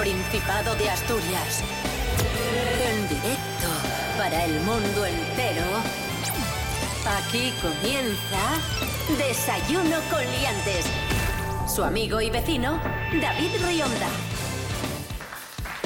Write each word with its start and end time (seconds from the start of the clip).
Principado 0.00 0.74
de 0.76 0.88
Asturias. 0.88 1.62
En 2.82 3.06
directo 3.06 3.68
para 4.16 4.46
el 4.46 4.58
mundo 4.60 5.04
entero. 5.04 5.66
Aquí 7.18 7.52
comienza 7.60 8.38
Desayuno 9.18 9.96
con 10.10 10.20
Liantes. 10.20 10.86
Su 11.68 11.84
amigo 11.84 12.18
y 12.22 12.30
vecino, 12.30 12.80
David 13.20 13.50
Rionda. 13.62 14.08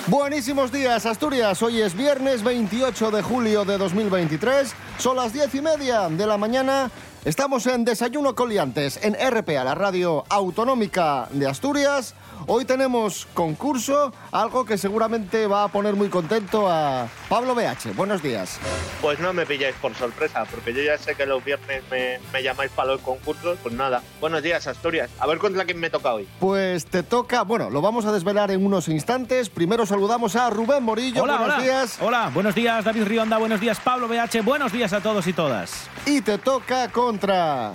Buenísimos 0.06 0.70
días, 0.70 1.06
Asturias. 1.06 1.60
Hoy 1.62 1.80
es 1.80 1.96
viernes 1.96 2.44
28 2.44 3.10
de 3.10 3.20
julio 3.20 3.64
de 3.64 3.78
2023. 3.78 4.74
Son 4.98 5.16
las 5.16 5.32
diez 5.32 5.52
y 5.56 5.60
media 5.60 6.08
de 6.08 6.26
la 6.26 6.38
mañana. 6.38 6.88
Estamos 7.24 7.66
en 7.66 7.86
Desayuno 7.86 8.34
Coliantes, 8.34 9.00
en 9.02 9.14
RPA, 9.14 9.64
la 9.64 9.74
radio 9.74 10.24
autonómica 10.28 11.26
de 11.30 11.46
Asturias. 11.48 12.14
Hoy 12.46 12.66
tenemos 12.66 13.26
concurso, 13.32 14.12
algo 14.30 14.66
que 14.66 14.76
seguramente 14.76 15.46
va 15.46 15.64
a 15.64 15.68
poner 15.68 15.94
muy 15.94 16.10
contento 16.10 16.68
a 16.70 17.08
Pablo 17.30 17.54
BH. 17.54 17.94
Buenos 17.96 18.22
días. 18.22 18.58
Pues 19.00 19.20
no 19.20 19.32
me 19.32 19.46
pilláis 19.46 19.74
por 19.76 19.94
sorpresa, 19.94 20.44
porque 20.50 20.74
yo 20.74 20.82
ya 20.82 20.98
sé 20.98 21.14
que 21.14 21.24
los 21.24 21.42
viernes 21.42 21.82
me, 21.90 22.18
me 22.30 22.42
llamáis 22.42 22.70
para 22.72 22.92
los 22.92 23.00
concursos. 23.00 23.56
Pues 23.62 23.74
nada, 23.74 24.02
buenos 24.20 24.42
días, 24.42 24.66
Asturias. 24.66 25.08
A 25.18 25.26
ver 25.26 25.38
contra 25.38 25.64
quién 25.64 25.80
me 25.80 25.88
toca 25.88 26.12
hoy. 26.12 26.28
Pues 26.40 26.84
te 26.84 27.02
toca, 27.02 27.40
bueno, 27.42 27.70
lo 27.70 27.80
vamos 27.80 28.04
a 28.04 28.12
desvelar 28.12 28.50
en 28.50 28.66
unos 28.66 28.86
instantes. 28.88 29.48
Primero 29.48 29.86
saludamos 29.86 30.36
a 30.36 30.50
Rubén 30.50 30.82
Morillo. 30.82 31.22
Hola, 31.22 31.38
buenos 31.38 31.54
hola. 31.54 31.64
días. 31.64 31.98
Hola, 32.02 32.30
buenos 32.34 32.54
días 32.54 32.84
David 32.84 33.04
Rionda, 33.04 33.38
buenos 33.38 33.60
días 33.60 33.80
Pablo 33.80 34.08
BH, 34.08 34.42
buenos 34.44 34.72
días 34.72 34.92
a 34.92 35.00
todos 35.00 35.26
y 35.26 35.32
todas. 35.32 35.88
Y 36.06 36.20
te 36.20 36.36
toca 36.36 36.88
contra 36.90 37.72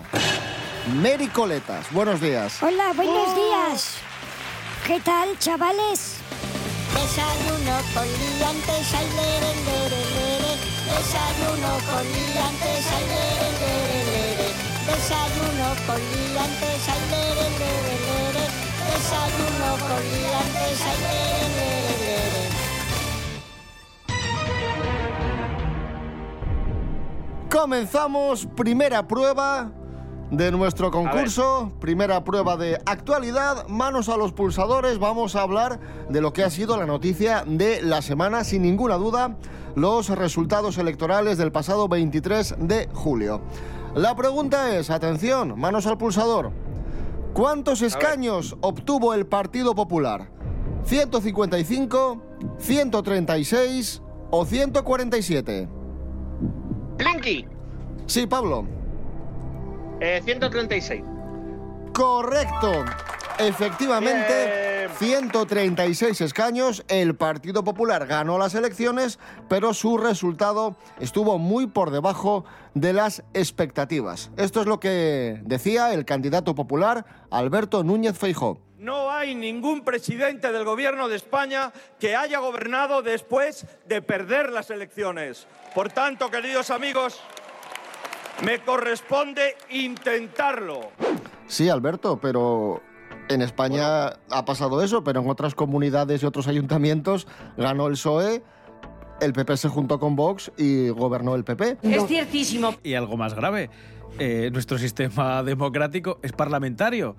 Mary 1.02 1.28
Coletas. 1.30 1.92
Buenos 1.92 2.22
días. 2.22 2.62
Hola, 2.62 2.94
buenos 2.96 3.36
días. 3.36 3.96
¿Qué 4.86 5.00
tal, 5.00 5.38
chavales? 5.40 6.18
Desayuno 6.94 7.76
con 7.94 8.06
liantes, 8.06 8.94
ay, 8.94 9.08
lere, 9.16 9.52
lere, 9.66 10.02
lere. 10.14 10.52
Desayuno 10.86 11.72
con 11.90 12.06
liantes, 12.06 12.86
ay, 12.98 13.06
lere, 13.14 13.50
lere, 13.62 14.00
lere. 14.12 14.48
Desayuno 14.86 15.68
con 15.88 16.00
liantes, 16.00 16.82
ay, 16.88 17.02
lere, 17.10 17.50
lere, 17.60 17.96
lere. 18.06 18.46
Desayuno 18.94 19.70
con 19.90 20.02
liantes, 20.06 20.82
ay, 20.82 20.98
lere, 21.02 21.50
lere, 21.50 21.56
lere. 21.56 21.79
Comenzamos 27.50 28.46
primera 28.46 29.08
prueba 29.08 29.72
de 30.30 30.52
nuestro 30.52 30.92
concurso, 30.92 31.72
primera 31.80 32.24
prueba 32.24 32.56
de 32.58 32.80
actualidad, 32.86 33.68
manos 33.68 34.08
a 34.08 34.18
los 34.18 34.34
pulsadores, 34.34 35.00
vamos 35.00 35.36
a 35.36 35.42
hablar 35.42 35.80
de 36.10 36.22
lo 36.22 36.32
que 36.32 36.44
ha 36.44 36.52
sido 36.52 36.78
la 36.78 36.86
noticia 36.86 37.44
de 37.48 37.82
la 37.82 38.04
semana, 38.04 38.44
sin 38.44 38.62
ninguna 38.62 38.98
duda, 38.98 39.36
los 39.76 40.10
resultados 40.10 40.78
electorales 40.78 41.40
del 41.40 41.52
pasado 41.52 41.88
23 41.88 42.56
de 42.60 42.88
julio. 42.94 43.42
La 43.96 44.16
pregunta 44.16 44.76
es, 44.76 44.92
atención, 44.92 45.60
manos 45.60 45.88
al 45.88 45.98
pulsador, 45.98 46.52
¿cuántos 47.34 47.82
escaños 47.82 48.58
obtuvo 48.62 49.16
el 49.16 49.26
Partido 49.26 49.74
Popular? 49.74 50.30
¿155, 50.88 52.22
136 52.60 54.04
o 54.30 54.46
147? 54.46 55.79
Blinky, 57.00 57.48
Sí, 58.06 58.28
Pablo. 58.28 58.66
eh, 60.02 60.22
136. 60.24 61.04
Correcto. 61.94 62.72
Efectivamente, 63.40 64.88
Bien. 65.00 65.22
136 65.22 66.20
escaños. 66.22 66.84
El 66.90 67.16
Partido 67.16 67.64
Popular 67.64 68.06
ganó 68.06 68.38
las 68.38 68.54
elecciones, 68.56 69.18
pero 69.48 69.74
su 69.74 69.98
resultado 69.98 70.76
estuvo 71.00 71.38
muy 71.40 71.68
por 71.68 71.92
debajo 71.92 72.44
de 72.74 72.92
las 72.94 73.24
expectativas. 73.34 74.32
Esto 74.38 74.60
es 74.62 74.68
lo 74.68 74.80
que 74.80 75.40
decía 75.46 75.94
el 75.94 76.04
candidato 76.06 76.54
popular 76.56 77.06
Alberto 77.32 77.84
Núñez 77.84 78.18
Feijó. 78.18 78.60
No 78.80 79.12
hay 79.12 79.36
ningún 79.36 79.84
presidente 79.84 80.54
del 80.54 80.64
gobierno 80.64 81.10
de 81.10 81.18
España 81.18 81.74
que 82.00 82.16
haya 82.16 82.40
gobernado 82.40 83.02
después 83.02 83.66
de 83.90 84.02
perder 84.02 84.54
las 84.54 84.70
elecciones. 84.70 85.48
Por 85.76 85.90
tanto, 85.90 86.32
queridos 86.32 86.70
amigos, 86.70 87.20
me 88.46 88.60
corresponde 88.60 89.58
intentarlo. 89.70 90.92
Sí, 91.48 91.68
Alberto, 91.68 92.22
pero 92.22 92.82
en 93.28 93.42
España 93.42 94.14
ha 94.30 94.46
pasado 94.46 94.82
eso, 94.82 95.04
pero 95.04 95.20
en 95.20 95.30
otras 95.30 95.56
comunidades 95.56 96.24
y 96.24 96.26
otros 96.26 96.48
ayuntamientos 96.48 97.28
ganó 97.58 97.88
el 97.88 97.94
PSOE, 97.94 98.42
el 99.20 99.34
PP 99.34 99.58
se 99.58 99.68
juntó 99.68 100.00
con 100.00 100.16
Vox 100.16 100.54
y 100.56 100.88
gobernó 100.88 101.36
el 101.36 101.44
PP. 101.44 101.80
Es 101.82 102.08
ciertísimo. 102.08 102.76
Y 102.82 102.94
algo 102.94 103.18
más 103.18 103.34
grave, 103.34 103.70
eh, 104.20 104.50
nuestro 104.54 104.78
sistema 104.78 105.44
democrático 105.44 106.20
es 106.24 106.32
parlamentario. 106.32 107.18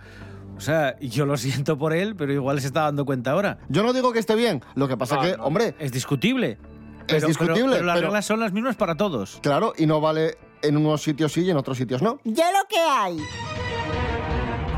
O 0.60 0.62
sea, 0.62 0.98
yo 1.00 1.24
lo 1.24 1.38
siento 1.38 1.78
por 1.78 1.94
él, 1.94 2.14
pero 2.16 2.34
igual 2.34 2.60
se 2.60 2.66
está 2.66 2.82
dando 2.82 3.06
cuenta 3.06 3.30
ahora. 3.30 3.56
Yo 3.70 3.82
no 3.82 3.94
digo 3.94 4.12
que 4.12 4.18
esté 4.18 4.34
bien, 4.34 4.62
lo 4.74 4.88
que 4.88 4.96
pasa 4.98 5.16
No, 5.16 5.22
que, 5.22 5.36
no. 5.38 5.44
hombre, 5.44 5.74
Es 5.78 5.90
discutible. 5.90 6.58
Pero- 7.06 7.26
discutible, 7.28 7.62
Pero, 7.62 7.72
pero 7.76 7.84
las 7.86 7.94
pero- 7.96 8.06
reglas 8.08 8.26
son 8.26 8.40
las 8.40 8.52
mismas 8.52 8.76
para 8.76 8.94
todos. 8.94 9.38
claro, 9.42 9.72
y 9.78 9.86
no 9.86 10.02
vale 10.02 10.36
en 10.60 10.76
unos 10.76 11.00
sitios 11.02 11.32
sí 11.32 11.40
y 11.40 11.50
en 11.50 11.56
otros 11.56 11.78
sitios 11.78 12.02
no. 12.02 12.20
Ya 12.24 12.52
lo 12.52 12.68
que 12.68 12.76
hay. 12.78 13.16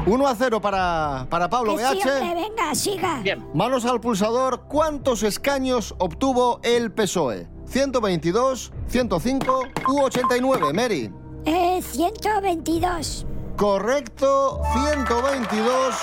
1 0.07 0.27
a 0.29 0.35
0 0.37 0.61
para, 0.61 1.27
para 1.29 1.51
Pablo 1.51 1.77
Que 1.77 1.83
BH. 1.83 2.35
venga, 2.35 2.75
siga. 2.77 3.21
Bien, 3.23 3.45
Manos 3.53 3.85
al 3.85 4.01
pulsador, 4.01 4.63
¿cuántos 4.69 5.25
escaños 5.25 5.97
obtuvo 5.99 6.61
el 6.63 6.93
PSOE? 6.93 7.49
¿122, 7.67 8.71
105 8.87 9.63
u 9.89 10.01
89, 10.03 10.73
Mary? 10.73 11.11
Eh, 11.45 11.81
122. 11.83 13.27
Correcto, 13.57 14.61
122, 14.73 15.95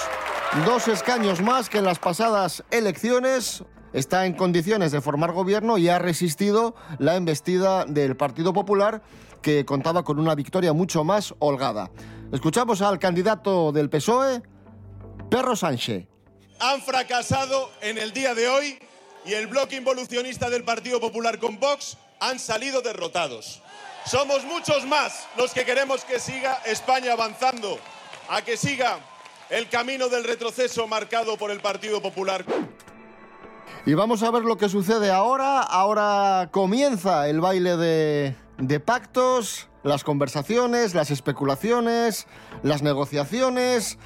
dos 0.65 0.87
escaños 0.87 1.41
más 1.41 1.69
que 1.69 1.79
en 1.79 1.85
las 1.85 1.99
pasadas 1.99 2.63
elecciones. 2.71 3.63
Está 3.91 4.25
en 4.25 4.33
condiciones 4.33 4.91
de 4.91 5.01
formar 5.01 5.33
gobierno 5.33 5.77
y 5.77 5.89
ha 5.89 5.99
resistido 5.99 6.75
la 6.99 7.15
embestida 7.15 7.85
del 7.85 8.15
Partido 8.15 8.53
Popular, 8.53 9.01
que 9.41 9.65
contaba 9.65 10.03
con 10.03 10.19
una 10.19 10.35
victoria 10.35 10.73
mucho 10.73 11.03
más 11.03 11.33
holgada. 11.39 11.89
Escuchamos 12.31 12.81
al 12.81 12.99
candidato 12.99 13.71
del 13.71 13.89
PSOE, 13.89 14.41
Perro 15.29 15.55
Sánchez. 15.55 16.07
han 16.59 16.81
fracasado 16.81 17.71
en 17.81 17.97
el 17.97 18.13
día 18.13 18.35
de 18.35 18.47
hoy 18.47 18.79
y 19.25 19.33
el 19.33 19.47
bloque 19.47 19.75
involucionista 19.75 20.49
del 20.49 20.63
Partido 20.63 20.99
Popular 20.99 21.39
con 21.39 21.59
Vox 21.59 21.97
han 22.19 22.37
salido 22.37 22.81
derrotados. 22.81 23.61
Somos 24.05 24.43
muchos 24.45 24.85
más 24.85 25.27
los 25.37 25.53
que 25.53 25.65
queremos 25.65 26.03
que 26.03 26.19
siga 26.19 26.61
España 26.65 27.13
avanzando, 27.13 27.77
a 28.29 28.41
que 28.41 28.57
siga 28.57 28.99
el 29.49 29.69
camino 29.69 30.09
del 30.09 30.23
retroceso 30.23 30.87
marcado 30.87 31.37
por 31.37 31.51
el 31.51 31.59
Partido 31.59 32.01
Popular. 32.01 32.45
Y 33.85 33.93
vamos 33.93 34.23
a 34.23 34.31
ver 34.31 34.43
lo 34.43 34.57
que 34.57 34.69
sucede 34.69 35.11
ahora. 35.11 35.61
Ahora 35.61 36.49
comienza 36.51 37.27
el 37.27 37.39
baile 37.39 37.77
de, 37.77 38.35
de 38.57 38.79
pactos, 38.79 39.67
las 39.83 40.03
conversaciones, 40.03 40.93
las 40.93 41.11
especulaciones, 41.11 42.27
las 42.63 42.81
negociaciones. 42.81 43.97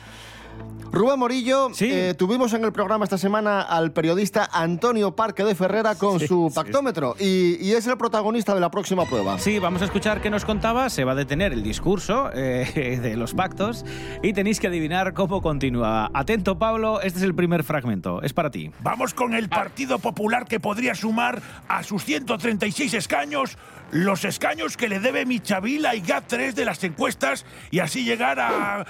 Rubén 0.92 1.18
Morillo, 1.18 1.70
Sí. 1.74 1.90
eh, 1.92 2.14
tuvimos 2.14 2.54
en 2.54 2.64
el 2.64 2.72
programa 2.72 3.04
esta 3.04 3.18
semana 3.18 3.64
al 3.64 3.94
periodista 3.94 4.48
Antonio 4.54 5.16
Parque 5.16 5.44
de 5.44 5.56
Ferrera 5.56 5.96
con 5.96 6.20
Sí, 6.20 6.28
su 6.28 6.50
sí, 6.52 6.56
pactómetro 6.56 7.16
y, 7.20 7.58
y 7.60 7.74
es 7.74 7.88
el 7.88 7.98
protagonista 7.98 8.54
de 8.54 8.60
la 8.60 8.70
próxima 8.70 9.06
prueba. 9.08 9.40
Sí, 9.40 9.58
vamos 9.58 9.82
a 9.82 9.86
escuchar 9.86 10.22
qué 10.22 10.30
nos 10.30 10.46
contaba. 10.46 10.92
Se 10.92 11.04
va 11.04 11.14
a 11.14 11.16
detener 11.16 11.52
el 11.52 11.64
discurso 11.64 12.30
eh, 12.36 13.00
de 13.02 13.18
los 13.18 13.34
pactos 13.34 13.84
y 14.22 14.34
tenéis 14.34 14.60
que 14.60 14.68
adivinar 14.68 15.16
cómo 15.16 15.42
continúa. 15.42 16.12
Atento, 16.14 16.60
Pablo, 16.60 17.02
este 17.02 17.18
es 17.18 17.24
el 17.26 17.34
primer 17.34 17.64
fragmento. 17.64 18.22
Es 18.22 18.34
para 18.34 18.52
ti. 18.52 18.70
Vamos 18.82 19.16
con 19.16 19.34
el 19.34 19.50
Partido 19.50 19.98
Popular 19.98 20.46
que 20.46 20.60
podría 20.60 20.94
sumar 20.94 21.42
a 21.70 21.82
sus 21.82 22.04
136 22.06 22.94
escaños 22.94 23.58
los 23.90 24.26
escaños 24.26 24.78
que 24.78 24.90
le 24.90 25.00
debe 25.00 25.26
Michavila 25.26 25.96
y 25.96 26.04
GAT3 26.04 26.54
de 26.54 26.66
las 26.66 26.84
encuestas 26.84 27.48
y 27.72 27.80
así 27.80 28.04
llegar 28.04 28.40
a... 28.40 28.86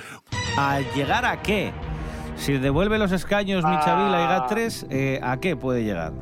¿A 0.57 0.79
llegar 0.95 1.25
a 1.25 1.41
qué? 1.41 1.71
Si 2.35 2.53
devuelve 2.57 2.97
los 2.97 3.11
escaños 3.11 3.63
Michavila 3.63 4.21
y 4.21 4.25
GAT3, 4.55 4.87
eh, 4.89 5.19
¿a 5.23 5.37
qué 5.39 5.55
puede 5.55 5.83
llegar? 5.83 6.13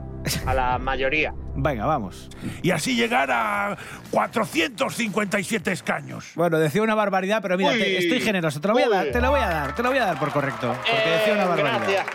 a 0.45 0.53
la 0.53 0.77
mayoría. 0.77 1.33
Venga, 1.55 1.85
vamos. 1.87 2.29
y 2.61 2.69
así 2.71 2.95
llegar 2.95 3.29
a 3.31 3.75
457 4.11 5.71
escaños. 5.71 6.31
Bueno, 6.35 6.59
decía 6.59 6.81
una 6.83 6.93
barbaridad, 6.95 7.41
pero 7.41 7.57
mira, 7.57 7.71
Uy. 7.71 7.79
te- 7.79 7.97
estoy 7.97 8.21
generoso. 8.21 8.61
Te 8.61 8.67
lo 8.67 8.75
voy 8.75 8.83
a 8.83 8.87
Uy. 8.87 8.93
dar, 8.93 9.05
te 9.11 9.19
lo 9.21 9.31
voy 9.31 9.39
a 9.39 9.49
dar, 9.49 9.75
te 9.75 9.81
lo 9.83 9.89
voy 9.89 9.97
a 9.97 10.05
dar 10.05 10.19
por 10.19 10.31
correcto. 10.31 10.73
Porque 10.77 11.09
decía 11.09 11.33
una 11.33 11.43
Eh, 11.43 11.47
barbaridad. 11.47 11.79
gracias. 11.79 12.05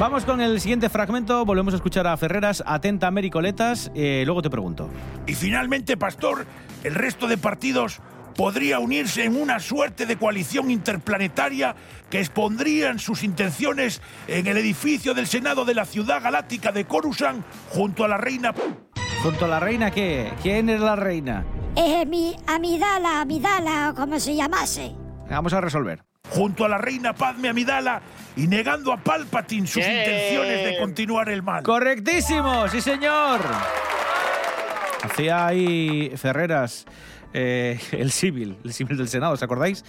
Vamos 0.00 0.24
con 0.24 0.40
el 0.40 0.60
siguiente 0.60 0.88
fragmento. 0.88 1.44
Volvemos 1.44 1.72
a 1.74 1.76
escuchar 1.76 2.06
a 2.08 2.16
Ferreras. 2.16 2.62
Atenta, 2.66 3.10
Mary 3.12 3.30
Coletas. 3.30 3.92
eh, 3.94 4.22
luego 4.26 4.42
te 4.42 4.50
pregunto. 4.50 4.90
Y 5.26 5.34
finalmente, 5.34 5.96
Pastor, 5.96 6.44
el 6.82 6.94
resto 6.96 7.28
de 7.28 7.38
partidos 7.38 8.00
podría 8.34 8.78
unirse 8.78 9.24
en 9.24 9.40
una 9.40 9.60
suerte 9.60 10.06
de 10.06 10.16
coalición 10.16 10.70
interplanetaria 10.70 11.74
que 12.10 12.20
expondrían 12.20 12.98
sus 12.98 13.22
intenciones 13.22 14.00
en 14.28 14.46
el 14.46 14.56
edificio 14.56 15.14
del 15.14 15.26
Senado 15.26 15.64
de 15.64 15.74
la 15.74 15.84
ciudad 15.84 16.22
galáctica 16.22 16.72
de 16.72 16.84
Coruscant 16.84 17.44
junto 17.70 18.04
a 18.04 18.08
la 18.08 18.18
reina... 18.18 18.52
¿Junto 19.22 19.44
a 19.44 19.48
la 19.48 19.60
reina 19.60 19.90
qué? 19.92 20.32
¿Quién 20.42 20.68
es 20.68 20.80
la 20.80 20.96
reina? 20.96 21.44
Eh, 21.76 22.04
mi 22.06 22.36
Amidala, 22.48 23.20
Amidala, 23.20 23.90
o 23.90 23.94
como 23.94 24.18
se 24.18 24.34
llamase. 24.34 24.92
Vamos 25.30 25.52
a 25.52 25.60
resolver. 25.60 26.02
junto 26.30 26.64
a 26.64 26.68
la 26.68 26.78
reina 26.78 27.12
Padme 27.14 27.48
Amidala 27.50 28.00
y 28.36 28.46
negando 28.48 28.92
a 28.92 28.96
Palpatine 28.96 29.66
sus 29.66 29.76
Bien. 29.84 29.98
intenciones 29.98 30.64
de 30.64 30.78
continuar 30.78 31.28
el 31.28 31.42
mal. 31.42 31.62
Correctísimo, 31.62 32.66
sí 32.68 32.80
señor. 32.80 33.40
Hacía 35.02 35.46
ahí 35.46 36.12
Ferreras 36.16 36.86
eh, 37.34 37.78
el 37.92 38.10
símil, 38.10 38.56
el 38.64 38.72
símil 38.72 38.96
del 38.96 39.08
Senado, 39.08 39.32
¿os 39.34 39.42
acordáis? 39.42 39.84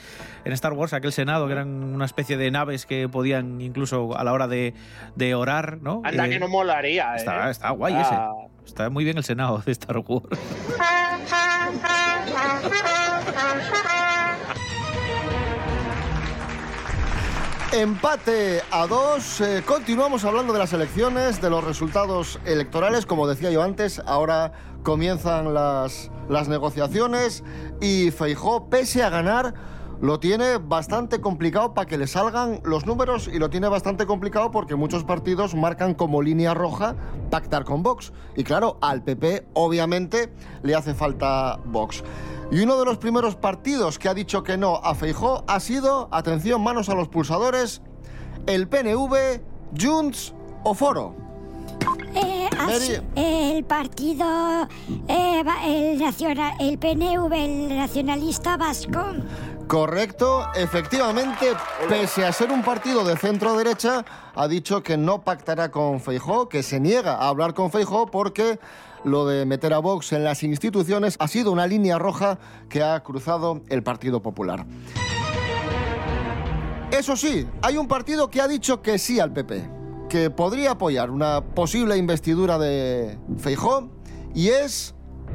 En 0.46 0.54
Star 0.54 0.74
Wars, 0.74 0.94
aquel 0.94 1.12
Senado 1.12 1.46
que 1.48 1.54
eran 1.54 1.68
una 1.84 2.06
especie 2.06 2.38
de 2.38 2.50
naves 2.52 2.86
que 2.86 3.10
podían 3.10 3.60
incluso 3.62 4.18
a 4.18 4.24
la 4.24 4.34
hora 4.34 4.48
de, 4.48 4.74
de 5.16 5.36
orar, 5.36 5.80
¿no? 5.82 6.02
Anda 6.04 6.28
Eh, 6.28 6.30
que 6.32 6.40
no 6.40 6.48
molaría, 6.48 7.14
¿eh? 7.14 7.18
Está, 7.18 7.50
está 7.50 7.70
guay 7.72 7.94
Ah. 7.98 8.02
ese. 8.02 8.54
Está 8.66 8.90
muy 8.90 9.04
bien 9.04 9.18
el 9.18 9.26
Senado 9.26 9.62
de 9.66 9.72
Star 9.74 9.98
Wars. 9.98 10.26
Empate 17.74 18.62
a 18.70 18.86
dos. 18.86 19.42
Eh, 19.42 19.64
continuamos 19.66 20.24
hablando 20.26 20.54
de 20.54 20.60
las 20.60 20.74
elecciones, 20.74 21.42
de 21.42 21.50
los 21.50 21.64
resultados 21.64 22.40
electorales. 22.46 23.08
Como 23.08 23.28
decía 23.28 23.50
yo 23.50 23.64
antes, 23.64 24.00
ahora 24.06 24.52
comienzan 24.84 25.56
las, 25.56 26.12
las 26.30 26.50
negociaciones 26.50 27.44
y 27.82 28.12
Feijó, 28.12 28.70
pese 28.70 29.02
a 29.02 29.10
ganar, 29.10 29.56
lo 30.04 30.20
tiene 30.20 30.58
bastante 30.58 31.22
complicado 31.22 31.74
para 31.74 31.88
que 31.88 31.98
le 31.98 32.08
salgan 32.08 32.60
los 32.66 32.86
números 32.86 33.30
y 33.34 33.40
lo 33.40 33.50
tiene 33.50 33.70
bastante 33.70 34.06
complicado 34.06 34.52
porque 34.52 34.76
muchos 34.76 35.06
partidos 35.06 35.56
marcan 35.56 35.94
como 35.94 36.22
línea 36.22 36.54
roja 36.54 36.98
pactar 37.32 37.64
con 37.64 37.84
Vox. 37.84 38.12
Y 38.36 38.44
claro, 38.44 38.78
al 38.82 39.02
PP 39.02 39.48
obviamente 39.54 40.34
le 40.62 40.76
hace 40.76 40.94
falta 40.94 41.58
Vox. 41.64 42.04
Y 42.52 42.60
uno 42.60 42.78
de 42.78 42.84
los 42.84 42.98
primeros 42.98 43.38
partidos 43.38 43.98
que 43.98 44.10
ha 44.10 44.14
dicho 44.14 44.44
que 44.44 44.58
no 44.58 44.76
a 44.76 44.94
Feijó 44.94 45.46
ha 45.48 45.62
sido, 45.62 46.10
atención, 46.12 46.62
manos 46.62 46.90
a 46.90 46.96
los 46.96 47.08
pulsadores, 47.08 47.82
el 48.46 48.68
PNV, 48.68 49.40
Junts 49.80 50.34
o 50.66 50.74
Foro. 50.74 51.16
Eh, 52.14 52.50
así, 52.60 52.96
el 53.16 53.64
partido, 53.64 54.68
eh, 55.08 55.44
el, 55.66 55.98
nacional, 55.98 56.54
el 56.60 56.78
PNV, 56.78 57.34
el 57.34 57.78
nacionalista 57.78 58.58
vasco. 58.58 59.00
Correcto, 59.68 60.46
efectivamente, 60.56 61.54
pese 61.90 62.26
a 62.26 62.32
ser 62.32 62.52
un 62.52 62.64
partido 62.64 63.04
de 63.04 63.18
centro 63.18 63.58
derecha, 63.58 64.06
ha 64.36 64.48
dicho 64.48 64.84
que 64.84 64.98
no 64.98 65.24
pactará 65.24 65.72
con 65.72 66.00
Feijó, 66.00 66.48
que 66.50 66.64
se 66.64 66.80
niega 66.80 67.16
a 67.16 67.30
hablar 67.30 67.54
con 67.54 67.72
Feijó 67.72 68.06
porque 68.08 68.60
lo 69.04 69.26
de 69.26 69.46
meter 69.46 69.74
a 69.74 69.80
Vox 69.80 70.14
en 70.14 70.24
las 70.24 70.44
instituciones 70.44 71.16
ha 71.20 71.28
sido 71.28 71.52
una 71.52 71.66
línea 71.66 71.98
roja 71.98 72.40
que 72.70 72.84
ha 72.84 73.02
cruzado 73.02 73.62
el 73.70 73.84
Partido 73.84 74.22
Popular. 74.22 74.66
Eso 76.92 77.16
sí, 77.16 77.48
hay 77.62 77.78
un 77.78 77.88
partido 77.88 78.30
que 78.30 78.42
ha 78.42 78.48
dicho 78.48 78.82
que 78.82 79.00
sí 79.00 79.20
al 79.20 79.34
PP, 79.34 79.70
que 80.10 80.30
podría 80.30 80.72
apoyar 80.72 81.10
una 81.10 81.42
posible 81.42 81.98
investidura 81.98 82.60
de 82.60 83.18
Feijó 83.40 83.90
y 84.36 84.50
es 84.50 84.94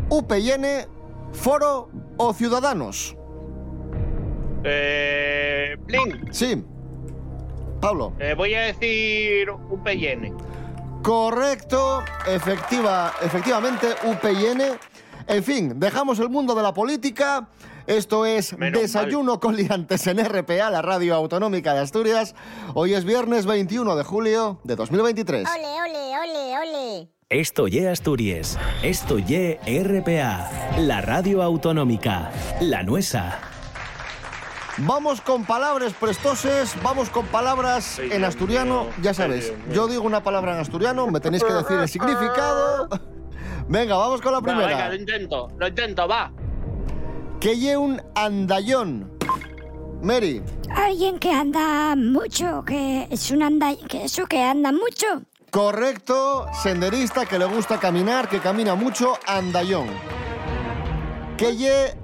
UPN, 0.08 0.86
Foro 1.32 1.90
o 2.16 2.32
Ciudadanos. 2.32 3.17
Eh, 4.64 5.76
Blink, 5.86 6.32
Sí. 6.32 6.62
Pablo. 7.80 8.12
eh, 8.18 8.34
voy 8.34 8.54
a 8.54 8.62
decir 8.62 9.50
un 9.50 9.82
PN. 9.82 10.32
Correcto, 11.02 12.02
efectiva, 12.26 13.12
efectivamente, 13.22 13.86
UPN. 14.04 14.62
En 15.28 15.44
fin, 15.44 15.78
dejamos 15.78 16.18
el 16.18 16.28
mundo 16.28 16.54
de 16.54 16.62
la 16.62 16.74
política. 16.74 17.48
Esto 17.86 18.26
es 18.26 18.56
Menos 18.58 18.82
Desayuno 18.82 19.40
con 19.40 19.56
Liantes 19.56 20.06
en 20.08 20.18
RPA, 20.18 20.68
la 20.70 20.82
radio 20.82 21.14
autonómica 21.14 21.72
de 21.72 21.80
Asturias. 21.80 22.34
Hoy 22.74 22.92
es 22.94 23.04
viernes 23.04 23.46
21 23.46 23.96
de 23.96 24.04
julio 24.04 24.60
de 24.64 24.76
2023. 24.76 25.48
Ole, 25.48 25.66
ole, 25.90 26.18
ole, 26.18 26.58
ole. 26.58 27.08
Esto 27.30 27.68
ye 27.68 27.88
Asturias. 27.88 28.58
Esto 28.82 29.18
ye 29.18 29.58
RPA. 29.64 30.50
La 30.78 31.00
radio 31.00 31.42
autonómica. 31.42 32.30
La 32.60 32.82
nuesa. 32.82 33.38
Vamos 34.80 35.20
con 35.20 35.44
palabras 35.44 35.92
prestoses, 35.92 36.74
vamos 36.82 37.10
con 37.10 37.26
palabras 37.26 37.98
en 37.98 38.24
asturiano. 38.24 38.86
Ya 39.02 39.12
mío. 39.26 39.38
yo 39.72 39.88
digo 39.88 40.02
una 40.02 40.22
palabra 40.22 40.54
en 40.54 40.60
asturiano, 40.60 41.06
me 41.08 41.18
tenéis 41.20 41.42
que 41.42 41.52
decir 41.52 41.78
el 41.78 41.88
significado. 41.88 42.88
Venga, 43.68 43.96
vamos 43.96 44.22
con 44.22 44.32
la 44.32 44.40
Va, 44.40 44.46
venga, 44.46 44.66
primera. 44.66 44.88
lo 44.88 44.94
intento, 44.94 45.48
lo 45.58 45.68
intento, 45.68 46.08
va. 46.08 46.32
Que 47.38 47.58
lle 47.58 47.76
un 47.76 48.00
andallón. 48.14 49.12
Mary. 50.00 50.42
Alguien 50.74 51.18
que 51.18 51.32
anda 51.32 51.94
mucho, 51.94 52.64
que 52.64 53.08
es 53.10 53.30
un 53.30 53.42
anda, 53.42 53.74
que 53.88 54.04
eso 54.04 54.26
que 54.26 54.42
anda 54.42 54.72
mucho. 54.72 55.06
Correcto, 55.50 56.46
senderista 56.62 57.26
que 57.26 57.38
le 57.38 57.44
gusta 57.44 57.78
caminar, 57.78 58.28
que 58.28 58.38
camina 58.38 58.74
mucho, 58.74 59.18
andallón. 59.26 59.88
Que 61.36 61.54
lle 61.54 61.94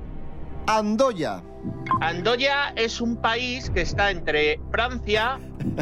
Andoya. 0.66 1.42
Andoya 2.00 2.72
es 2.76 3.00
un 3.00 3.16
país 3.16 3.70
que 3.70 3.82
está 3.82 4.10
entre 4.10 4.60
Francia, 4.70 5.38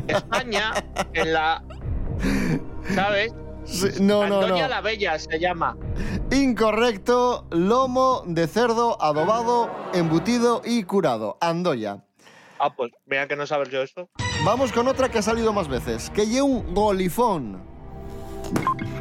España, 0.06 0.72
en 1.14 1.32
la. 1.32 1.62
¿Sabes? 2.94 3.32
Sí, 3.64 3.88
no, 4.00 4.26
no, 4.26 4.40
Andoya 4.40 4.64
no. 4.64 4.68
la 4.68 4.80
Bella 4.80 5.18
se 5.18 5.38
llama. 5.38 5.76
Incorrecto, 6.30 7.46
lomo 7.50 8.22
de 8.26 8.46
cerdo 8.46 9.00
adobado, 9.00 9.70
embutido 9.94 10.62
y 10.64 10.82
curado. 10.84 11.38
Andoya. 11.40 12.04
Ah, 12.58 12.74
pues 12.74 12.92
vea 13.06 13.26
que 13.26 13.36
no 13.36 13.46
sabes 13.46 13.70
yo 13.70 13.82
esto. 13.82 14.08
Vamos 14.44 14.72
con 14.72 14.86
otra 14.88 15.08
que 15.08 15.18
ha 15.18 15.22
salido 15.22 15.52
más 15.52 15.68
veces. 15.68 16.10
Que 16.10 16.26
lle 16.26 16.42
un 16.42 16.74
golifón. 16.74 17.62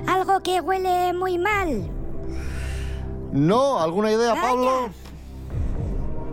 Algo 0.07 0.41
que 0.41 0.61
huele 0.61 1.13
muy 1.13 1.37
mal. 1.37 1.89
No, 3.31 3.79
¿alguna 3.79 4.11
idea, 4.11 4.33
Vaya. 4.33 4.41
Pablo? 4.41 4.89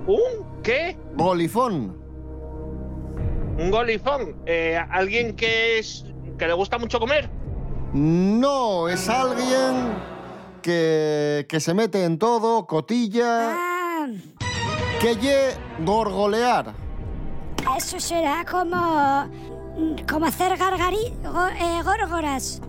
¿Un 0.09 0.63
qué? 0.63 0.97
Golifón. 1.15 1.97
Un 3.59 3.71
golifón. 3.71 4.37
Eh, 4.47 4.77
¿Alguien 4.91 5.37
que 5.37 5.79
es. 5.79 6.05
que 6.39 6.47
le 6.47 6.53
gusta 6.55 6.79
mucho 6.79 6.99
comer? 6.99 7.31
No, 7.93 8.89
es 8.89 9.09
alguien 9.09 9.93
que, 10.63 11.47
que 11.49 11.61
se 11.61 11.75
mete 11.75 12.05
en 12.05 12.19
todo, 12.19 12.67
cotilla. 12.67 13.53
Ah, 13.53 14.07
Que 15.01 15.15
lle 15.17 15.55
gorgolear. 15.85 16.75
eso 17.77 17.99
será 18.01 18.45
como, 18.51 19.29
como 20.11 20.27
hacer 20.27 20.57
gargari, 20.57 21.13
go- 21.23 21.49
eh, 21.49 21.83
górgoras. 21.85 22.61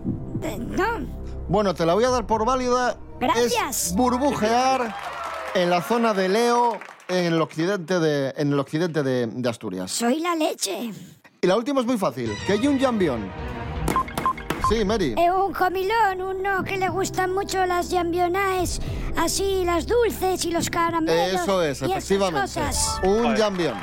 Eh, 0.42 0.56
No, 0.58 1.06
Bueno, 1.48 1.74
te 1.74 1.84
la 1.86 1.94
voy 1.94 2.04
a 2.04 2.10
dar 2.10 2.26
por 2.26 2.44
válida. 2.44 2.96
Gracias. 3.20 3.88
Es 3.88 3.94
burbujear 3.96 4.94
en 5.54 5.68
la 5.70 5.82
zona 5.82 6.14
de 6.14 6.28
Leo, 6.28 6.78
en 7.10 7.32
el 7.32 7.40
occidente 7.40 7.98
de, 7.98 8.32
en 8.36 8.52
el 8.52 8.58
occidente 8.58 9.02
de, 9.02 9.26
de 9.26 9.48
Asturias. 9.48 9.90
soy 9.90 10.20
la 10.20 10.34
leche. 10.34 10.92
Y 11.42 11.46
la 11.46 11.56
última 11.56 11.80
es 11.80 11.86
muy 11.86 11.98
fácil. 11.98 12.30
Que 12.46 12.52
hay 12.52 12.66
un 12.66 12.78
jambión. 12.78 13.30
Sí, 14.68 14.84
Mary. 14.84 15.14
Eh, 15.18 15.32
un 15.32 15.52
comilón, 15.52 16.20
uno 16.22 16.62
que 16.62 16.76
le 16.76 16.88
gustan 16.88 17.34
mucho 17.34 17.66
las 17.66 17.90
jambionaes, 17.90 18.80
así 19.16 19.64
las 19.64 19.86
dulces 19.86 20.44
y 20.44 20.52
los 20.52 20.70
caramelos. 20.70 21.42
Eso 21.42 21.62
es, 21.62 21.82
y 21.82 21.86
esas 21.86 21.96
efectivamente. 21.96 22.40
cosas. 22.42 23.00
Un 23.02 23.36
jambión. 23.36 23.74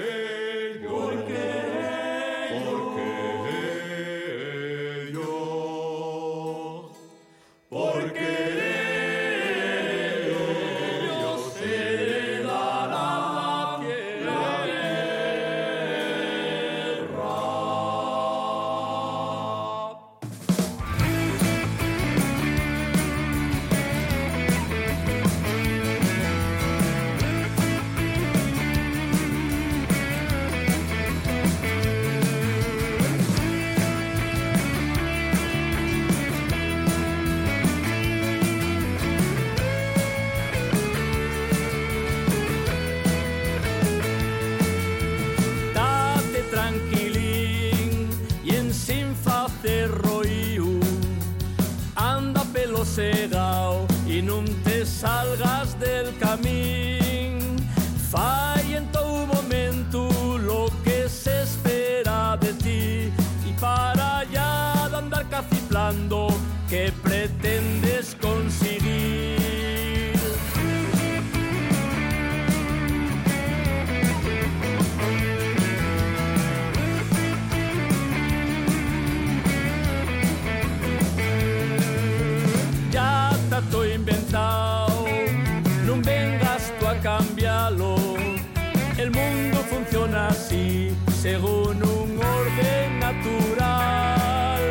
Según 91.24 91.82
un 91.82 92.20
orden 92.20 93.00
natural. 93.00 94.62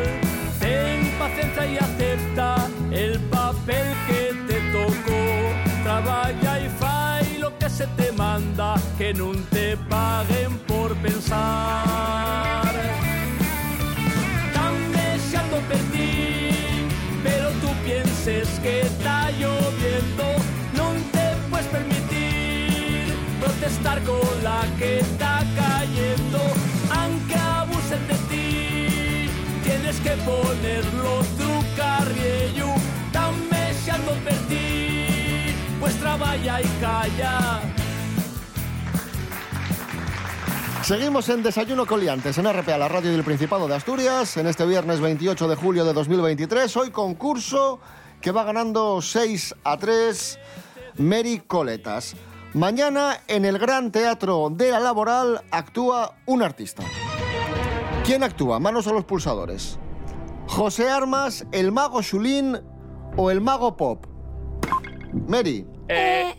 Ten 0.59 1.11
paciencia 1.17 1.65
y 1.65 1.77
acepta 1.77 2.67
el 2.91 3.19
papel 3.21 3.87
que 4.07 4.21
te 4.47 4.59
tocó. 4.77 5.23
Trabaja 5.83 6.59
y 6.59 6.69
fai 6.79 7.39
lo 7.39 7.57
que 7.57 7.67
se 7.71 7.87
te 7.97 8.11
manda, 8.11 8.75
que 8.99 9.15
no 9.15 9.31
te 9.49 9.75
paguen 9.89 10.51
por 10.67 10.95
pensar. 10.97 12.71
Dame 14.53 15.07
se 15.27 15.37
advertir, 15.37 16.87
pero 17.23 17.49
tú 17.61 17.69
pienses 17.83 18.47
que 18.61 18.81
está 18.81 19.31
lloviendo, 19.31 20.25
no 20.77 20.87
te 21.13 21.25
puedes 21.49 21.65
permitir 21.77 23.15
protestar 23.41 24.03
con 24.03 24.43
la 24.43 24.61
que 24.77 24.99
abusen 27.93 28.07
de 28.07 28.13
ti, 28.29 29.29
tienes 29.63 29.99
que 29.99 30.11
ponerlo 30.23 31.21
tu 31.37 31.77
carriello, 31.77 32.67
dame 33.11 33.73
se 33.73 33.91
advertir, 33.91 35.55
pues 35.79 35.99
trabaja 35.99 36.61
y 36.61 36.81
calla. 36.81 37.61
Seguimos 40.83 41.29
en 41.29 41.43
Desayuno 41.43 41.85
Coliantes 41.85 42.37
en 42.37 42.51
RPA, 42.51 42.77
la 42.77 42.89
radio 42.89 43.11
del 43.11 43.23
Principado 43.23 43.67
de 43.69 43.75
Asturias, 43.75 44.35
en 44.35 44.47
este 44.47 44.65
viernes 44.65 44.99
28 44.99 45.47
de 45.47 45.55
julio 45.55 45.85
de 45.85 45.93
2023. 45.93 46.75
Hoy 46.75 46.91
concurso 46.91 47.79
que 48.19 48.31
va 48.31 48.43
ganando 48.43 49.01
6 49.01 49.55
a 49.63 49.77
3 49.77 50.39
Mary 50.97 51.41
Coletas. 51.47 52.15
Mañana 52.53 53.21
en 53.27 53.45
el 53.45 53.57
Gran 53.57 53.91
Teatro 53.91 54.49
de 54.51 54.71
la 54.71 54.79
Laboral 54.81 55.41
actúa 55.51 56.17
un 56.25 56.43
artista. 56.43 56.83
¿Quién 58.03 58.21
actúa? 58.21 58.59
Manos 58.59 58.85
a 58.87 58.91
los 58.91 59.05
pulsadores. 59.05 59.79
José 60.47 60.89
Armas, 60.89 61.45
el 61.53 61.71
mago 61.71 62.01
Chulín 62.01 62.59
o 63.15 63.31
el 63.31 63.39
mago 63.39 63.77
Pop. 63.77 64.05
Mary. 65.27 65.65
Eh, 65.87 66.35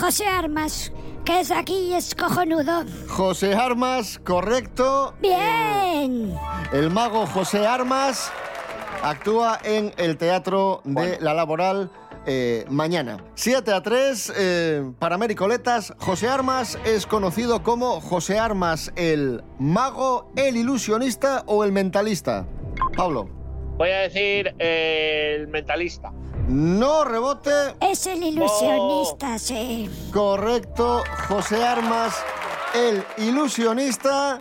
José 0.00 0.26
Armas, 0.28 0.92
que 1.24 1.40
es 1.40 1.50
aquí 1.50 1.74
y 1.74 1.94
es 1.94 2.14
cojonudo. 2.14 2.84
José 3.08 3.56
Armas, 3.56 4.20
correcto. 4.24 5.14
Bien. 5.20 6.36
El 6.72 6.90
mago 6.90 7.26
José 7.26 7.66
Armas 7.66 8.30
actúa 9.02 9.58
en 9.64 9.92
el 9.96 10.18
Teatro 10.18 10.82
de 10.84 11.18
la 11.20 11.34
Laboral 11.34 11.90
eh, 12.30 12.66
mañana. 12.68 13.24
7 13.36 13.72
a 13.72 13.82
3 13.82 14.32
eh, 14.36 14.92
para 14.98 15.16
Mericoletas. 15.16 15.94
José 15.98 16.28
Armas 16.28 16.78
es 16.84 17.06
conocido 17.06 17.62
como 17.62 18.02
José 18.02 18.38
Armas 18.38 18.92
el 18.96 19.42
mago, 19.58 20.30
el 20.36 20.58
ilusionista 20.58 21.42
o 21.46 21.64
el 21.64 21.72
mentalista. 21.72 22.46
Pablo. 22.94 23.30
Voy 23.78 23.90
a 23.90 24.00
decir 24.00 24.54
eh, 24.58 25.36
el 25.38 25.48
mentalista. 25.48 26.12
No 26.48 27.04
rebote. 27.04 27.50
Es 27.80 28.06
el 28.06 28.22
ilusionista, 28.22 29.38
sí. 29.38 29.88
Correcto, 30.12 31.02
José 31.28 31.64
Armas, 31.64 32.14
el 32.74 33.02
ilusionista. 33.16 34.38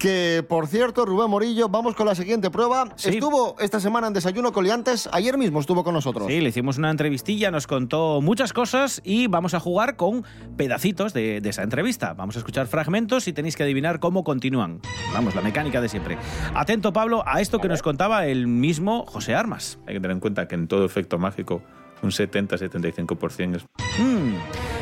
Que, 0.00 0.42
por 0.48 0.66
cierto, 0.66 1.04
Rubén 1.04 1.28
Morillo, 1.28 1.68
vamos 1.68 1.94
con 1.94 2.06
la 2.06 2.14
siguiente 2.14 2.50
prueba. 2.50 2.88
Sí. 2.96 3.10
Estuvo 3.10 3.54
esta 3.60 3.80
semana 3.80 4.06
en 4.06 4.14
Desayuno 4.14 4.50
Coliantes, 4.50 5.10
ayer 5.12 5.36
mismo 5.36 5.60
estuvo 5.60 5.84
con 5.84 5.92
nosotros. 5.92 6.26
Sí, 6.26 6.40
le 6.40 6.48
hicimos 6.48 6.78
una 6.78 6.90
entrevistilla, 6.90 7.50
nos 7.50 7.66
contó 7.66 8.22
muchas 8.22 8.54
cosas 8.54 9.02
y 9.04 9.26
vamos 9.26 9.52
a 9.52 9.60
jugar 9.60 9.96
con 9.96 10.24
pedacitos 10.56 11.12
de, 11.12 11.42
de 11.42 11.50
esa 11.50 11.64
entrevista. 11.64 12.14
Vamos 12.14 12.36
a 12.36 12.38
escuchar 12.38 12.66
fragmentos 12.66 13.28
y 13.28 13.34
tenéis 13.34 13.56
que 13.56 13.62
adivinar 13.62 14.00
cómo 14.00 14.24
continúan. 14.24 14.80
Vamos, 15.12 15.34
la 15.34 15.42
mecánica 15.42 15.82
de 15.82 15.90
siempre. 15.90 16.16
Atento, 16.54 16.94
Pablo, 16.94 17.22
a 17.26 17.42
esto 17.42 17.58
que 17.58 17.68
nos 17.68 17.82
contaba 17.82 18.24
el 18.24 18.46
mismo 18.46 19.04
José 19.04 19.34
Armas. 19.34 19.80
Hay 19.86 19.92
que 19.96 20.00
tener 20.00 20.12
en 20.12 20.20
cuenta 20.20 20.48
que 20.48 20.54
en 20.54 20.66
todo 20.66 20.86
efecto 20.86 21.18
mágico 21.18 21.62
un 22.02 22.10
70-75% 22.10 23.56
es... 23.56 23.64
Mm, 23.98 24.34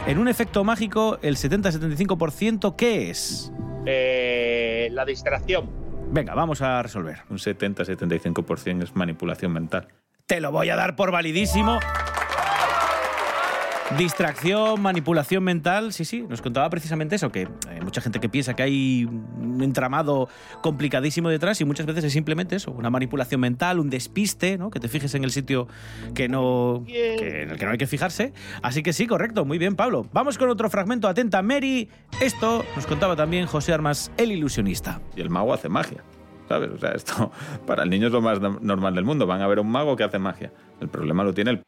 en 0.06 0.18
un 0.18 0.28
efecto 0.28 0.62
mágico, 0.62 1.18
el 1.22 1.36
70-75%, 1.36 2.76
¿qué 2.76 3.10
es? 3.10 3.52
Eh, 3.86 4.88
la 4.92 5.04
distracción. 5.04 5.70
Venga, 6.10 6.34
vamos 6.34 6.62
a 6.62 6.82
resolver. 6.82 7.18
Un 7.30 7.38
70-75% 7.38 8.82
es 8.82 8.96
manipulación 8.96 9.52
mental. 9.52 9.88
Te 10.26 10.40
lo 10.40 10.52
voy 10.52 10.70
a 10.70 10.76
dar 10.76 10.96
por 10.96 11.10
validísimo. 11.10 11.78
Distracción, 13.96 14.82
manipulación 14.82 15.42
mental, 15.42 15.94
sí, 15.94 16.04
sí, 16.04 16.22
nos 16.28 16.42
contaba 16.42 16.68
precisamente 16.68 17.16
eso, 17.16 17.32
que 17.32 17.48
hay 17.70 17.80
mucha 17.80 18.02
gente 18.02 18.20
que 18.20 18.28
piensa 18.28 18.54
que 18.54 18.62
hay 18.62 19.04
un 19.06 19.62
entramado 19.62 20.28
complicadísimo 20.60 21.30
detrás 21.30 21.58
y 21.62 21.64
muchas 21.64 21.86
veces 21.86 22.04
es 22.04 22.12
simplemente 22.12 22.56
eso, 22.56 22.70
una 22.70 22.90
manipulación 22.90 23.40
mental, 23.40 23.78
un 23.80 23.88
despiste, 23.88 24.58
¿no? 24.58 24.70
que 24.70 24.78
te 24.78 24.88
fijes 24.88 25.14
en 25.14 25.24
el 25.24 25.30
sitio 25.30 25.68
que 26.14 26.28
no, 26.28 26.84
en 26.86 27.50
el 27.50 27.56
que 27.56 27.64
no 27.64 27.70
hay 27.70 27.78
que 27.78 27.86
fijarse. 27.86 28.34
Así 28.62 28.82
que 28.82 28.92
sí, 28.92 29.06
correcto, 29.06 29.46
muy 29.46 29.56
bien 29.56 29.74
Pablo. 29.74 30.06
Vamos 30.12 30.36
con 30.36 30.50
otro 30.50 30.68
fragmento, 30.68 31.08
atenta 31.08 31.40
Mary. 31.40 31.88
Esto 32.20 32.66
nos 32.76 32.86
contaba 32.86 33.16
también 33.16 33.46
José 33.46 33.72
Armas, 33.72 34.12
el 34.18 34.32
ilusionista. 34.32 35.00
Y 35.16 35.22
el 35.22 35.30
mago 35.30 35.54
hace 35.54 35.70
magia. 35.70 36.04
¿Sabes? 36.46 36.70
O 36.70 36.78
sea, 36.78 36.90
esto 36.90 37.32
para 37.66 37.84
el 37.84 37.90
niño 37.90 38.08
es 38.08 38.12
lo 38.12 38.20
más 38.20 38.38
no- 38.40 38.58
normal 38.60 38.94
del 38.94 39.04
mundo. 39.04 39.26
Van 39.26 39.40
a 39.40 39.46
ver 39.46 39.60
un 39.60 39.70
mago 39.70 39.96
que 39.96 40.04
hace 40.04 40.18
magia. 40.18 40.52
El 40.80 40.88
problema 40.88 41.24
lo 41.24 41.32
tiene 41.32 41.50
el 41.52 41.62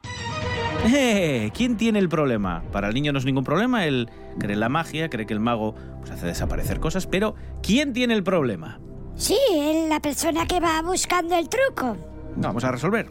Eh, 0.87 1.51
¿Quién 1.55 1.77
tiene 1.77 1.99
el 1.99 2.09
problema? 2.09 2.63
Para 2.73 2.89
el 2.89 2.95
niño 2.95 3.13
no 3.13 3.19
es 3.19 3.25
ningún 3.25 3.45
problema, 3.45 3.85
él 3.87 4.09
cree 4.39 4.55
en 4.55 4.61
la 4.61 4.69
magia, 4.69 5.11
cree 5.11 5.27
que 5.27 5.35
el 5.35 5.41
mago 5.41 5.75
pues, 6.01 6.11
hace 6.11 6.27
desaparecer 6.27 6.81
cosas, 6.81 7.07
pero 7.07 7.35
¿quién 7.63 7.93
tiene 7.93 8.15
el 8.15 8.23
problema? 8.23 8.81
Sí, 9.15 9.37
es 9.53 9.89
la 9.89 10.01
persona 10.01 10.47
que 10.47 10.59
va 10.61 10.81
buscando 10.83 11.37
el 11.37 11.49
truco. 11.49 11.97
Vamos 12.37 12.65
a 12.65 12.73
resolver. 12.73 13.09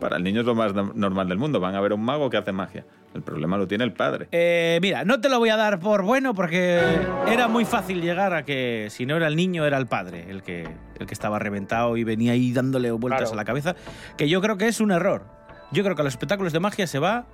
Para 0.00 0.16
el 0.16 0.24
niño 0.24 0.40
es 0.40 0.46
lo 0.46 0.54
más 0.54 0.74
no- 0.74 0.92
normal 0.94 1.28
del 1.28 1.38
mundo. 1.38 1.60
Van 1.60 1.74
a 1.74 1.80
ver 1.80 1.92
a 1.92 1.94
un 1.94 2.02
mago 2.02 2.30
que 2.30 2.38
hace 2.38 2.52
magia. 2.52 2.86
El 3.14 3.22
problema 3.22 3.58
lo 3.58 3.68
tiene 3.68 3.84
el 3.84 3.92
padre. 3.92 4.28
Eh, 4.32 4.78
mira, 4.80 5.04
no 5.04 5.20
te 5.20 5.28
lo 5.28 5.38
voy 5.38 5.50
a 5.50 5.56
dar 5.56 5.78
por 5.78 6.02
bueno 6.02 6.32
porque 6.34 6.80
era 7.28 7.48
muy 7.48 7.64
fácil 7.64 8.00
llegar 8.00 8.32
a 8.32 8.44
que 8.44 8.86
si 8.90 9.04
no 9.04 9.16
era 9.16 9.26
el 9.26 9.36
niño 9.36 9.64
era 9.66 9.76
el 9.78 9.86
padre 9.86 10.30
el 10.30 10.42
que, 10.42 10.66
el 10.98 11.06
que 11.06 11.12
estaba 11.14 11.38
reventado 11.38 11.96
y 11.96 12.04
venía 12.04 12.32
ahí 12.32 12.52
dándole 12.52 12.90
vueltas 12.92 13.20
Claro. 13.22 13.32
a 13.34 13.36
la 13.36 13.44
cabeza, 13.44 13.76
que 14.16 14.28
yo 14.28 14.40
creo 14.40 14.56
que 14.56 14.68
es 14.68 14.80
un 14.80 14.90
error. 14.90 15.24
Yo 15.72 15.82
creo 15.84 15.94
que 15.94 16.02
a 16.02 16.04
los 16.04 16.14
espectáculos 16.14 16.52
de 16.52 16.60
magia 16.60 16.86
se 16.86 16.98
va 16.98 17.26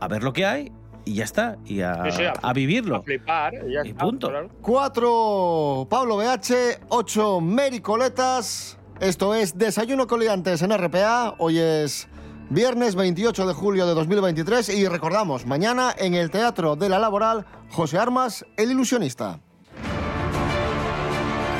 a 0.00 0.08
ver 0.08 0.22
lo 0.22 0.32
que 0.32 0.44
hay 0.46 0.72
y 1.04 1.14
ya 1.14 1.24
está, 1.24 1.58
y 1.66 1.82
a, 1.82 2.02
Sí, 2.04 2.10
sí, 2.18 2.22
a 2.42 2.52
vivirlo. 2.52 2.96
A 2.96 3.02
flipar. 3.02 3.52
y 3.68 3.72
ya 3.74 3.84
Y 3.84 3.90
está, 3.90 4.04
punto. 4.04 4.28
claro. 4.30 4.48
4 4.62 5.86
Pablo 5.90 6.16
BH, 6.16 6.80
8 6.88 7.40
Mary 7.40 7.80
Coletas. 7.80 8.78
Esto 9.00 9.34
es 9.34 9.56
Desayuno 9.58 10.06
Coliantes 10.06 10.62
en 10.62 10.76
RPA. 10.76 11.34
Hoy 11.38 11.58
es 11.58 12.08
viernes 12.50 12.94
28 12.94 13.46
de 13.46 13.52
julio 13.54 13.86
de 13.86 13.94
2023 13.94 14.68
y 14.70 14.86
recordamos, 14.88 15.46
mañana 15.46 15.94
en 15.98 16.14
el 16.14 16.30
Teatro 16.30 16.76
de 16.76 16.88
la 16.88 16.98
Laboral, 16.98 17.44
José 17.70 17.98
Armas, 17.98 18.44
el 18.56 18.70
ilusionista. 18.70 19.40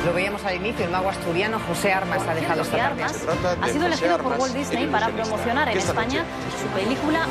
Lo 0.05 0.13
veíamos 0.13 0.45
al 0.45 0.57
inicio, 0.57 0.85
el 0.85 0.91
mago 0.91 1.09
asturiano 1.09 1.59
José 1.67 1.91
Armas 1.91 2.21
ha 2.27 2.35
dejado 2.35 2.61
esta 2.61 2.77
tarde. 2.77 3.03
Armas 3.03 3.25
ha 3.59 3.67
sido 3.69 3.87
elegido 3.87 4.19
por 4.19 4.37
Walt 4.37 4.53
Disney 4.53 4.85
para 4.85 5.09
promocionar 5.09 5.67
en 5.67 5.79
España 5.79 6.23
su 6.61 6.67
película 6.67 7.25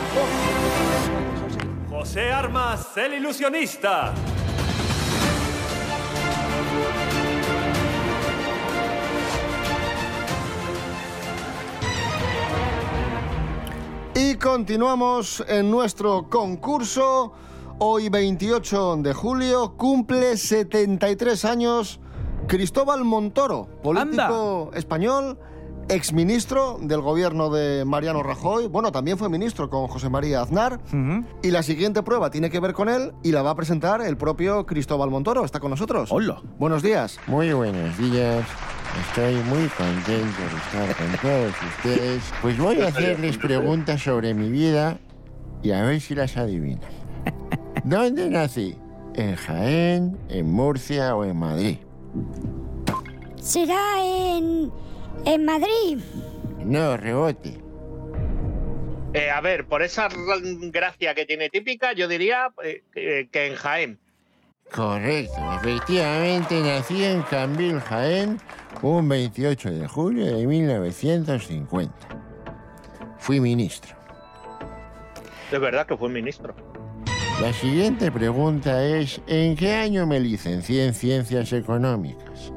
José 1.88 2.32
Armas, 2.32 2.96
el 2.96 3.14
ilusionista. 3.14 4.12
Y 14.16 14.34
continuamos 14.34 15.44
en 15.46 15.70
nuestro 15.70 16.28
concurso. 16.28 17.34
Hoy 17.78 18.08
28 18.08 18.96
de 18.96 19.12
julio 19.12 19.76
cumple 19.76 20.36
73 20.36 21.44
años 21.44 22.00
Cristóbal 22.46 23.04
Montoro, 23.04 23.68
político 23.82 24.70
español 24.74 25.38
exministro 25.88 26.78
del 26.80 27.00
gobierno 27.00 27.50
de 27.50 27.84
Mariano 27.84 28.22
Rajoy. 28.22 28.68
Bueno, 28.68 28.92
también 28.92 29.18
fue 29.18 29.28
ministro 29.28 29.68
con 29.70 29.86
José 29.86 30.08
María 30.08 30.40
Aznar. 30.40 30.80
Y 31.42 31.50
la 31.50 31.62
siguiente 31.62 32.02
prueba 32.02 32.30
tiene 32.30 32.50
que 32.50 32.60
ver 32.60 32.72
con 32.72 32.88
él 32.88 33.12
y 33.22 33.32
la 33.32 33.42
va 33.42 33.50
a 33.50 33.54
presentar 33.54 34.00
el 34.02 34.16
propio 34.16 34.66
Cristóbal 34.66 35.10
Montoro. 35.10 35.44
¿Está 35.44 35.60
con 35.60 35.70
nosotros? 35.70 36.10
Hola. 36.12 36.42
Buenos 36.58 36.82
días. 36.82 37.18
Muy 37.26 37.52
buenos 37.52 37.96
días. 37.98 38.46
Estoy 39.08 39.34
muy 39.44 39.68
contento 39.68 40.40
de 40.40 40.86
estar 40.86 40.96
con 40.96 41.20
todos 41.20 41.52
ustedes. 41.76 42.22
Pues 42.40 42.58
voy 42.58 42.80
a 42.80 42.88
hacerles 42.88 43.38
preguntas 43.38 44.02
sobre 44.02 44.34
mi 44.34 44.50
vida 44.50 44.98
y 45.62 45.72
a 45.72 45.82
ver 45.82 46.00
si 46.00 46.14
las 46.14 46.36
adivinan. 46.36 46.90
¿Dónde 47.84 48.30
nací? 48.30 48.76
¿En 49.14 49.36
Jaén, 49.36 50.18
en 50.28 50.52
Murcia 50.52 51.14
o 51.14 51.24
en 51.24 51.36
Madrid? 51.36 51.78
¿Será 53.40 54.02
en, 54.02 54.72
en 55.26 55.44
Madrid? 55.44 55.98
No, 56.64 56.96
rebote. 56.96 57.60
Eh, 59.12 59.30
a 59.30 59.40
ver, 59.40 59.66
por 59.66 59.82
esa 59.82 60.08
gracia 60.72 61.14
que 61.14 61.24
tiene 61.26 61.48
típica, 61.50 61.92
yo 61.92 62.08
diría 62.08 62.48
eh, 62.64 62.82
que- 62.92 63.28
que 63.30 63.46
en 63.46 63.54
Jaén. 63.54 63.98
Correcto, 64.74 65.34
efectivamente 65.60 66.60
nací 66.60 67.04
en 67.04 67.22
Cambil, 67.22 67.78
Jaén, 67.80 68.40
un 68.82 69.08
28 69.08 69.70
de 69.70 69.86
julio 69.86 70.24
de 70.36 70.46
1950. 70.46 71.94
Fui 73.18 73.40
ministro. 73.40 73.94
Es 75.52 75.60
verdad 75.60 75.86
que 75.86 75.96
fue 75.96 76.08
ministro. 76.08 76.54
La 77.40 77.52
siguiente 77.52 78.12
pregunta 78.12 78.84
es, 78.84 79.20
¿en 79.26 79.56
qué 79.56 79.74
año 79.74 80.06
me 80.06 80.20
licencié 80.20 80.86
en 80.86 80.94
Ciencias 80.94 81.52
Económicas? 81.52 82.52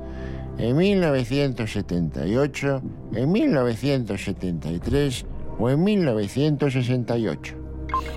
¿En 0.59 0.77
1978, 0.77 2.83
en 3.13 3.31
1973 3.31 5.25
o 5.57 5.71
en 5.71 5.83
1968? 5.83 7.55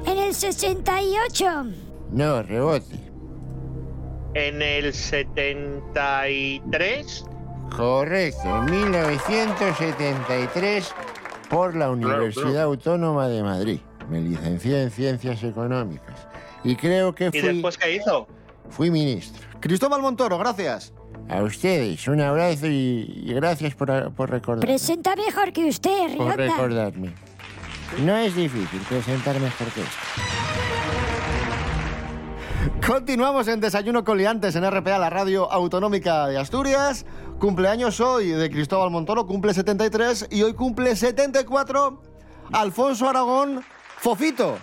En 0.06 0.18
el 0.18 0.34
68. 0.34 1.64
No, 2.12 2.42
rebote. 2.42 3.10
En 4.34 4.60
el 4.60 4.92
73. 4.92 7.24
Correcto, 7.74 8.42
en 8.44 8.66
1973 8.66 10.92
por 11.48 11.74
la 11.74 11.90
Universidad 11.90 12.64
Autónoma 12.64 13.28
de 13.28 13.42
Madrid. 13.42 13.80
Me 14.10 14.20
licencié 14.20 14.82
en 14.82 14.90
Ciencias 14.90 15.42
Económicas. 15.42 16.29
Y 16.64 16.76
creo 16.76 17.14
que 17.14 17.26
¿Y 17.32 17.40
fui, 17.40 17.40
después 17.40 17.78
qué 17.78 17.96
hizo? 17.96 18.26
fui 18.70 18.90
ministro. 18.90 19.40
Cristóbal 19.60 20.00
Montoro, 20.02 20.38
gracias. 20.38 20.92
A 21.28 21.42
ustedes, 21.42 22.06
un 22.08 22.20
abrazo 22.20 22.66
y, 22.66 23.22
y 23.24 23.32
gracias 23.34 23.74
por, 23.74 24.12
por 24.14 24.30
recordar. 24.30 24.64
Presenta 24.64 25.14
mejor 25.16 25.52
que 25.52 25.66
usted, 25.68 26.16
por 26.16 26.36
Rionda. 26.36 26.54
recordarme. 26.56 27.14
No 28.04 28.16
es 28.16 28.34
difícil 28.34 28.80
presentar 28.88 29.38
mejor 29.40 29.68
que 29.68 29.80
esto. 29.80 29.96
Continuamos 32.86 33.48
en 33.48 33.60
Desayuno 33.60 34.04
con 34.04 34.18
Liantes 34.18 34.56
en 34.56 34.68
RPA, 34.68 34.98
la 34.98 35.10
radio 35.10 35.50
autonómica 35.50 36.26
de 36.26 36.38
Asturias. 36.38 37.06
Cumpleaños 37.38 38.00
hoy 38.00 38.28
de 38.28 38.50
Cristóbal 38.50 38.90
Montoro, 38.90 39.26
cumple 39.26 39.54
73 39.54 40.28
y 40.30 40.42
hoy 40.42 40.52
cumple 40.54 40.94
74 40.96 42.02
Alfonso 42.52 43.08
Aragón 43.08 43.62
Fofito. 43.98 44.58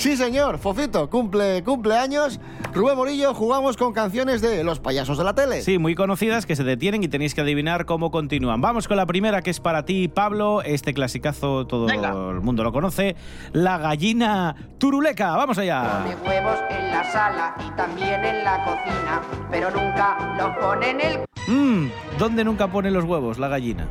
Sí, 0.00 0.16
señor, 0.16 0.56
Fofito, 0.56 1.10
cumple, 1.10 1.62
cumple 1.62 1.94
años. 1.94 2.40
Rubén 2.72 2.96
Morillo, 2.96 3.34
jugamos 3.34 3.76
con 3.76 3.92
canciones 3.92 4.40
de 4.40 4.64
los 4.64 4.80
payasos 4.80 5.18
de 5.18 5.24
la 5.24 5.34
tele. 5.34 5.60
Sí, 5.60 5.76
muy 5.76 5.94
conocidas 5.94 6.46
que 6.46 6.56
se 6.56 6.64
detienen 6.64 7.02
y 7.02 7.08
tenéis 7.08 7.34
que 7.34 7.42
adivinar 7.42 7.84
cómo 7.84 8.10
continúan. 8.10 8.62
Vamos 8.62 8.88
con 8.88 8.96
la 8.96 9.04
primera 9.04 9.42
que 9.42 9.50
es 9.50 9.60
para 9.60 9.84
ti, 9.84 10.08
Pablo. 10.08 10.62
Este 10.62 10.94
clasicazo 10.94 11.66
todo 11.66 11.86
el 11.90 12.40
mundo 12.40 12.64
lo 12.64 12.72
conoce. 12.72 13.14
La 13.52 13.76
gallina 13.76 14.56
turuleca. 14.78 15.36
Vamos 15.36 15.58
allá. 15.58 16.02
Pone 16.02 16.16
huevos 16.30 16.58
en 16.70 16.90
la 16.92 17.04
sala 17.12 17.54
y 17.58 17.70
también 17.76 18.24
en 18.24 18.42
la 18.42 18.64
cocina, 18.64 19.20
pero 19.50 19.70
nunca 19.70 20.34
los 20.38 20.56
pone 20.64 20.90
en 20.92 21.00
el 21.02 21.18
Mm, 21.46 21.90
¿Dónde 22.18 22.42
nunca 22.44 22.68
pone 22.68 22.90
los 22.90 23.04
huevos 23.04 23.38
la 23.38 23.48
gallina? 23.48 23.86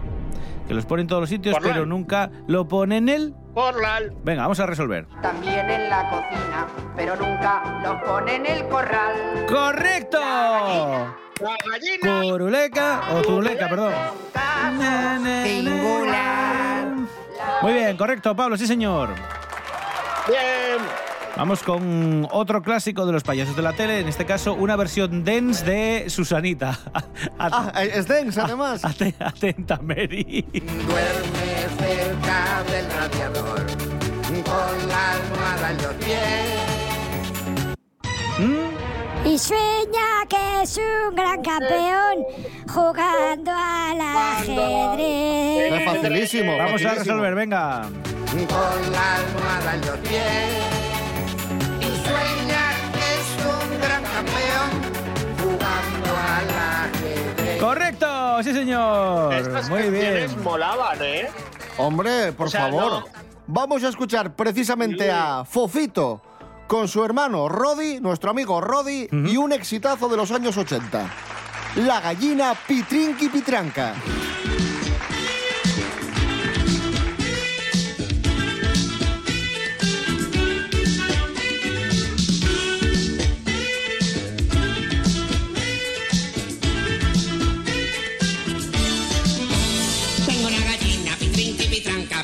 Que 0.69 0.75
los 0.75 0.85
pone 0.85 1.01
en 1.01 1.07
todos 1.07 1.23
los 1.23 1.29
sitios, 1.31 1.57
pero 1.63 1.87
nunca 1.87 2.29
lo 2.45 2.67
pone 2.67 2.97
en 2.97 3.09
el... 3.09 3.33
Corral. 3.55 4.13
Venga, 4.23 4.43
vamos 4.43 4.59
a 4.59 4.67
resolver. 4.67 5.07
también 5.19 5.67
en 5.67 5.89
la 5.89 6.07
cocina, 6.11 6.67
pero 6.95 7.15
nunca 7.15 7.81
los 7.81 7.95
pone 8.03 8.35
en 8.35 8.45
el 8.45 8.67
corral. 8.67 9.45
¡Correcto! 9.49 10.19
La 10.19 11.57
gallina. 11.71 12.21
Turuleca 12.21 13.01
o 13.11 13.21
turuleca, 13.23 13.67
perdón. 13.67 13.93
Singular. 15.43 16.87
Muy 17.63 17.73
bien, 17.73 17.97
correcto, 17.97 18.35
Pablo, 18.35 18.55
sí 18.55 18.67
señor. 18.67 19.09
Bien. 20.27 21.08
Vamos 21.37 21.63
con 21.63 22.27
otro 22.31 22.61
clásico 22.61 23.05
de 23.05 23.13
los 23.13 23.23
payasos 23.23 23.55
de 23.55 23.61
la 23.61 23.71
tele, 23.73 23.99
en 23.99 24.07
este 24.09 24.25
caso 24.25 24.53
una 24.53 24.75
versión 24.75 25.23
dance 25.23 25.63
de 25.63 26.09
Susanita. 26.09 26.77
Ah, 27.41 27.71
es 27.81 28.07
dense, 28.07 28.39
además. 28.41 28.83
Ate- 28.83 29.15
Atenta, 29.19 29.77
Mary. 29.81 30.45
Duerme 30.51 31.67
cerca 31.77 32.63
del 32.69 32.85
radiador, 32.91 33.65
con 34.43 34.87
la 34.89 35.11
almohada 35.13 35.71
en 35.71 35.77
los 35.77 35.93
pies. 35.95 37.77
¿Mm? 38.39 39.27
Y 39.27 39.37
sueña 39.37 40.25
que 40.29 40.61
es 40.63 40.77
un 40.77 41.15
gran 41.15 41.41
campeón 41.41 42.25
jugando 42.67 43.51
al 43.53 44.01
ajedrez. 44.01 45.73
Es 45.73 45.85
facilísimo. 45.85 46.57
Vamos 46.57 46.83
a 46.85 46.93
resolver, 46.95 47.35
venga. 47.35 47.81
con 47.83 48.91
la 48.91 49.15
almohada 49.15 49.75
en 49.75 49.81
los 49.81 49.97
pies. 49.99 50.78
Sí 58.43 58.53
señor. 58.53 59.33
Estas 59.33 59.69
Muy 59.69 59.89
bien. 59.89 60.27
molaban, 60.43 60.97
¿eh? 61.01 61.27
Hombre, 61.77 62.31
por 62.33 62.47
O 62.47 62.49
sea, 62.49 62.61
favor. 62.61 62.91
no. 62.91 63.05
Vamos 63.47 63.83
a 63.83 63.89
escuchar 63.89 64.35
precisamente 64.35 65.09
a 65.11 65.43
Fofito 65.43 66.21
con 66.67 66.87
su 66.87 67.03
hermano 67.03 67.49
Rodi, 67.49 67.99
nuestro 67.99 68.29
amigo 68.29 68.61
Rodi, 68.61 69.07
y 69.11 69.37
un 69.37 69.51
exitazo 69.53 70.07
de 70.07 70.17
los 70.17 70.31
años 70.31 70.55
80. 70.55 71.09
La 71.77 71.99
gallina 71.99 72.53
Pitrinqui 72.67 73.29
Pitranca. 73.29 73.93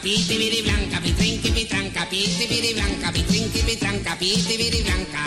Piti 0.05 0.37
biri 0.37 0.61
blanca, 0.61 1.01
pitrinqui 1.01 1.49
pitranca, 1.49 2.05
piti 2.05 2.45
biri 2.45 2.73
blanca, 2.77 3.09
pitrinqui 3.11 3.61
pitranca, 3.65 4.15
piti 4.15 4.55
biri 4.55 4.83
blanca. 4.85 5.23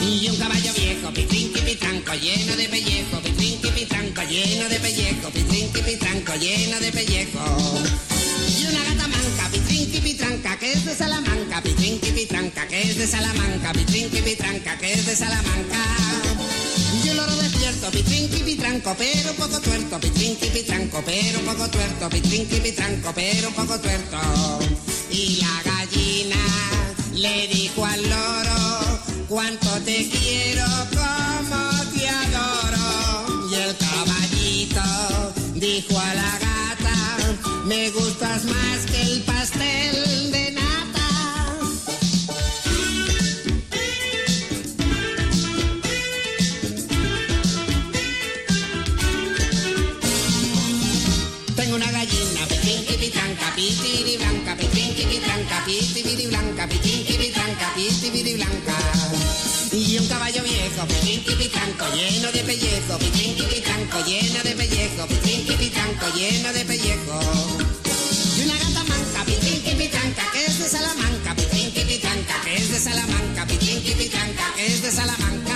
Y 0.00 0.28
un 0.28 0.36
caballo 0.36 0.72
viejo, 0.74 1.14
pitrinqui 1.14 1.60
pitranco, 1.60 2.12
lleno 2.14 2.56
de 2.56 2.68
pellejo, 2.68 3.22
pitrinqui 3.22 3.70
pitranco, 3.70 4.22
lleno 4.22 4.68
de 4.68 4.80
pellejo, 4.80 5.30
pitrinqui 5.30 5.82
pitranco, 5.82 6.34
lleno 6.34 6.80
de 6.80 6.90
pellejo. 6.90 7.44
Y 8.58 8.66
una 8.66 8.82
gata 8.90 9.06
manca, 9.06 9.50
pitrinqui 9.52 10.00
pitranca, 10.00 10.58
que 10.58 10.72
es 10.72 10.84
de 10.84 10.94
Salamanca, 10.96 11.62
pitrinqui 11.62 12.10
pitranca, 12.10 12.66
que 12.66 12.82
es 12.82 12.98
de 12.98 13.06
Salamanca, 13.06 13.72
pitrinqui 13.72 14.20
pitranca, 14.20 14.76
que 14.78 14.94
es 14.94 15.06
de 15.06 15.14
Salamanca. 15.14 16.65
Un 17.16 17.22
loro 17.22 17.36
despierto, 17.40 17.90
pitrinqui 17.90 18.42
pitranco, 18.42 18.94
pero 18.98 19.30
un 19.30 19.36
poco 19.36 19.58
tuerto, 19.58 19.98
pitrinqui 19.98 20.48
pitranco, 20.50 21.02
pero 21.02 21.38
un 21.38 21.46
poco 21.46 21.66
tuerto, 21.70 22.10
pitrinqui 22.10 22.60
pitranco, 22.60 23.10
pero 23.14 23.48
un 23.48 23.54
poco 23.54 23.80
tuerto. 23.80 24.18
Y 25.10 25.40
la 25.40 25.62
gallina 25.64 26.36
le 27.14 27.48
dijo 27.48 27.86
al 27.86 28.02
loro, 28.02 29.00
cuánto 29.28 29.70
te 29.82 30.10
quiero, 30.10 30.66
como 30.90 31.90
te 31.94 32.06
adoro. 32.06 33.48
Y 33.50 33.54
el 33.54 33.76
caballito 33.78 34.82
dijo 35.54 35.98
a 35.98 36.14
la 36.14 36.38
gata, 36.38 37.64
me 37.64 37.88
gustas 37.92 38.44
más 38.44 38.80
que 38.90 39.00
el 39.00 39.22
pastel 39.22 40.05
pitiri 53.66 54.16
blanca, 54.16 54.54
pitrinqui 54.54 55.04
pitranca, 55.10 55.58
pitiri 55.66 56.26
blanca, 56.30 56.68
pitrinqui 56.68 57.14
pitranca, 57.18 57.66
pitiri 57.74 58.34
blanca. 58.38 58.76
Y 59.72 59.98
un 59.98 60.06
caballo 60.06 60.42
viejo, 60.44 60.86
pitrinqui 60.86 61.34
pitranco, 61.34 61.84
lleno 61.94 62.30
de 62.30 62.42
pellejo, 62.44 62.98
pitrinqui 62.98 63.42
pitranco, 63.42 63.98
lleno 64.06 64.40
de 64.44 64.54
pellejo, 64.54 65.06
pitranco, 65.58 66.06
blanco 66.06 66.06
lleno 66.14 66.52
de 66.52 66.64
pellejo. 66.64 67.18
Y 68.36 68.42
una 68.44 68.54
gata 68.54 68.84
manca, 68.84 69.24
pitrinqui 69.26 69.74
pitranca, 69.74 70.22
que 70.32 70.46
es 70.46 70.58
de 70.60 70.68
Salamanca, 70.68 71.34
pitrinqui 71.34 71.80
pitranca, 71.80 72.40
que 72.44 72.54
es 72.54 72.70
de 72.70 72.78
Salamanca, 72.78 73.46
pitrinqui 73.46 73.94
pitranca, 73.94 74.54
que 74.54 74.66
es 74.66 74.82
de 74.82 74.90
Salamanca. 74.92 75.54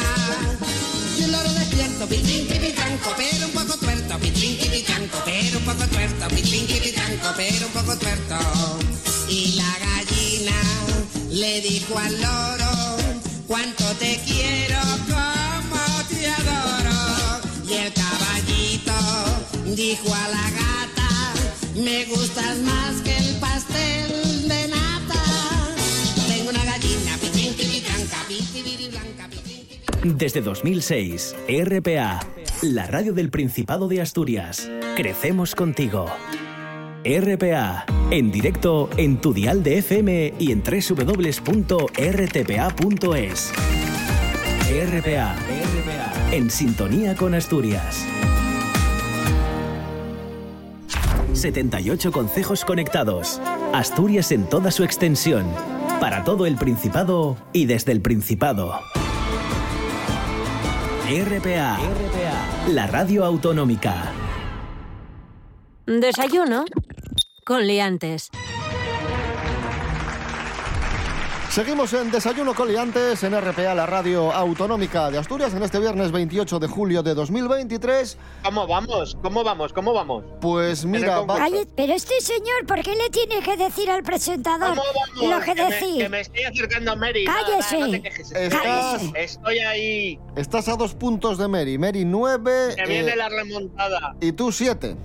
Loro 1.42 1.54
despierto, 1.54 2.06
pitrinqui 2.06 2.58
pitranco, 2.58 3.14
pero 3.16 3.46
un 3.46 3.52
poco 3.52 3.78
tuerto, 3.78 4.18
pitrinqui 4.18 4.68
pitranco, 4.68 5.22
pero 5.24 5.58
un 5.58 5.64
poco 5.64 5.86
tuerto, 5.88 6.28
pitrinqui 6.28 6.80
pitranco, 6.80 7.28
pero 7.34 7.66
un 7.66 7.72
poco 7.72 7.96
tuerto. 7.96 8.36
Y 9.26 9.52
la 9.56 9.72
gallina 9.86 10.60
le 11.30 11.60
dijo 11.62 11.98
al 11.98 12.20
loro, 12.20 12.96
cuánto 13.46 13.84
te 13.98 14.20
quiero, 14.26 14.80
como 15.08 15.80
te 16.10 16.28
adoro. 16.28 17.40
Y 17.66 17.72
el 17.72 17.92
caballito 17.94 18.98
dijo 19.74 20.14
a 20.14 20.28
la 20.28 20.50
gata, 20.60 21.10
me 21.76 22.04
gustas 22.04 22.58
más 22.58 23.00
que 23.02 23.16
el 23.16 23.34
pastel 23.36 24.46
de 24.46 24.68
nata. 24.68 25.22
Tengo 26.28 26.50
una 26.50 26.64
gallina, 26.64 27.16
pitrinqui 27.18 27.64
pitranca, 27.64 28.18
pitibiri 28.28 28.88
blanca, 28.88 29.19
Desde 30.02 30.40
2006, 30.40 31.36
RPA, 31.46 32.20
la 32.62 32.86
radio 32.86 33.12
del 33.12 33.28
Principado 33.30 33.86
de 33.86 34.00
Asturias. 34.00 34.66
Crecemos 34.96 35.54
contigo. 35.54 36.06
RPA, 37.04 37.84
en 38.10 38.32
directo 38.32 38.88
en 38.96 39.20
tu 39.20 39.34
dial 39.34 39.62
de 39.62 39.76
FM 39.78 40.32
y 40.38 40.52
en 40.52 40.62
www.rtpa.es. 40.62 41.52
RPA, 44.70 45.36
en 46.32 46.50
sintonía 46.50 47.14
con 47.14 47.34
Asturias. 47.34 48.06
78 51.34 52.10
concejos 52.10 52.64
conectados. 52.64 53.38
Asturias 53.74 54.32
en 54.32 54.48
toda 54.48 54.70
su 54.70 54.82
extensión. 54.82 55.44
Para 56.00 56.24
todo 56.24 56.46
el 56.46 56.56
Principado 56.56 57.36
y 57.52 57.66
desde 57.66 57.92
el 57.92 58.00
Principado. 58.00 58.80
RPA, 61.10 61.76
la 62.68 62.86
radio 62.86 63.24
autonómica. 63.24 64.12
Desayuno 65.84 66.64
con 67.44 67.66
liantes. 67.66 68.30
Seguimos 71.50 71.92
en 71.94 72.12
Desayuno 72.12 72.54
Coliantes 72.54 73.24
en 73.24 73.34
RPA, 73.38 73.74
la 73.74 73.84
radio 73.84 74.32
autonómica 74.32 75.10
de 75.10 75.18
Asturias, 75.18 75.52
en 75.52 75.64
este 75.64 75.80
viernes 75.80 76.12
28 76.12 76.60
de 76.60 76.68
julio 76.68 77.02
de 77.02 77.12
2023. 77.14 78.16
¿Cómo 78.44 78.68
vamos? 78.68 79.18
¿Cómo 79.20 79.42
vamos? 79.42 79.72
¿Cómo 79.72 79.92
vamos? 79.92 80.24
Pues 80.40 80.84
mira, 80.84 81.22
va- 81.22 81.38
Calle- 81.38 81.66
pero 81.74 81.92
este 81.92 82.20
señor, 82.20 82.66
¿por 82.68 82.80
qué 82.82 82.94
le 82.94 83.10
tiene 83.10 83.40
que 83.42 83.56
decir 83.56 83.90
al 83.90 84.04
presentador 84.04 84.68
¿Cómo 84.68 84.82
vamos? 84.94 85.28
lo 85.38 85.40
que 85.44 85.54
me, 85.60 85.70
decir? 85.70 85.98
que 86.02 86.08
me 86.08 86.20
estoy 86.20 86.44
acercando 86.44 86.92
a 86.92 86.96
Mary. 86.96 87.24
Cállese. 87.24 87.74
nada, 87.80 87.86
no 87.86 87.92
te 87.94 88.02
quejes. 88.02 88.30
Estás- 88.32 89.02
Estoy 89.16 89.58
ahí. 89.58 90.20
estás 90.36 90.68
a 90.68 90.76
dos 90.76 90.94
puntos 90.94 91.36
de 91.36 91.48
Mary. 91.48 91.78
Mary 91.78 92.04
9 92.04 92.74
Que 92.76 92.86
viene 92.86 93.16
la 93.16 93.28
remontada. 93.28 94.14
y 94.20 94.30
tú 94.32 94.52
7. 94.52 94.96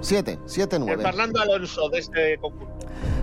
7, 0.00 0.40
7, 0.46 0.76
El 0.76 0.82
9. 0.84 1.02
Fernando 1.04 1.40
Alonso 1.40 1.88
de 1.90 2.00
este 2.00 2.38
concurso. 2.38 2.74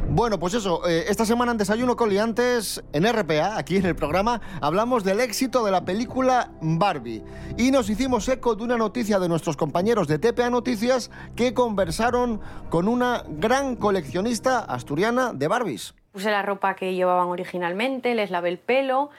Bueno, 0.09 0.37
pues 0.37 0.53
eso, 0.53 0.87
eh, 0.87 1.05
esta 1.07 1.25
semana 1.25 1.51
en 1.53 1.57
Desayuno 1.57 1.95
Coliantes, 1.95 2.83
en 2.93 3.11
RPA, 3.11 3.57
aquí 3.57 3.77
en 3.77 3.85
el 3.85 3.95
programa, 3.95 4.41
hablamos 4.61 5.03
del 5.03 5.19
éxito 5.19 5.65
de 5.65 5.71
la 5.71 5.85
película 5.85 6.51
Barbie. 6.61 7.23
Y 7.57 7.71
nos 7.71 7.89
hicimos 7.89 8.27
eco 8.29 8.53
de 8.55 8.63
una 8.63 8.77
noticia 8.77 9.17
de 9.17 9.27
nuestros 9.27 9.57
compañeros 9.57 10.07
de 10.07 10.19
TPA 10.19 10.51
Noticias 10.51 11.09
que 11.35 11.53
conversaron 11.55 12.41
con 12.69 12.87
una 12.87 13.23
gran 13.27 13.75
coleccionista 13.75 14.59
asturiana 14.59 15.33
de 15.33 15.47
Barbies. 15.47 15.95
Puse 16.11 16.29
la 16.29 16.43
ropa 16.43 16.75
que 16.75 16.93
llevaban 16.93 17.29
originalmente, 17.29 18.13
les 18.13 18.29
lavé 18.29 18.49
el 18.49 18.59
pelo 18.59 19.09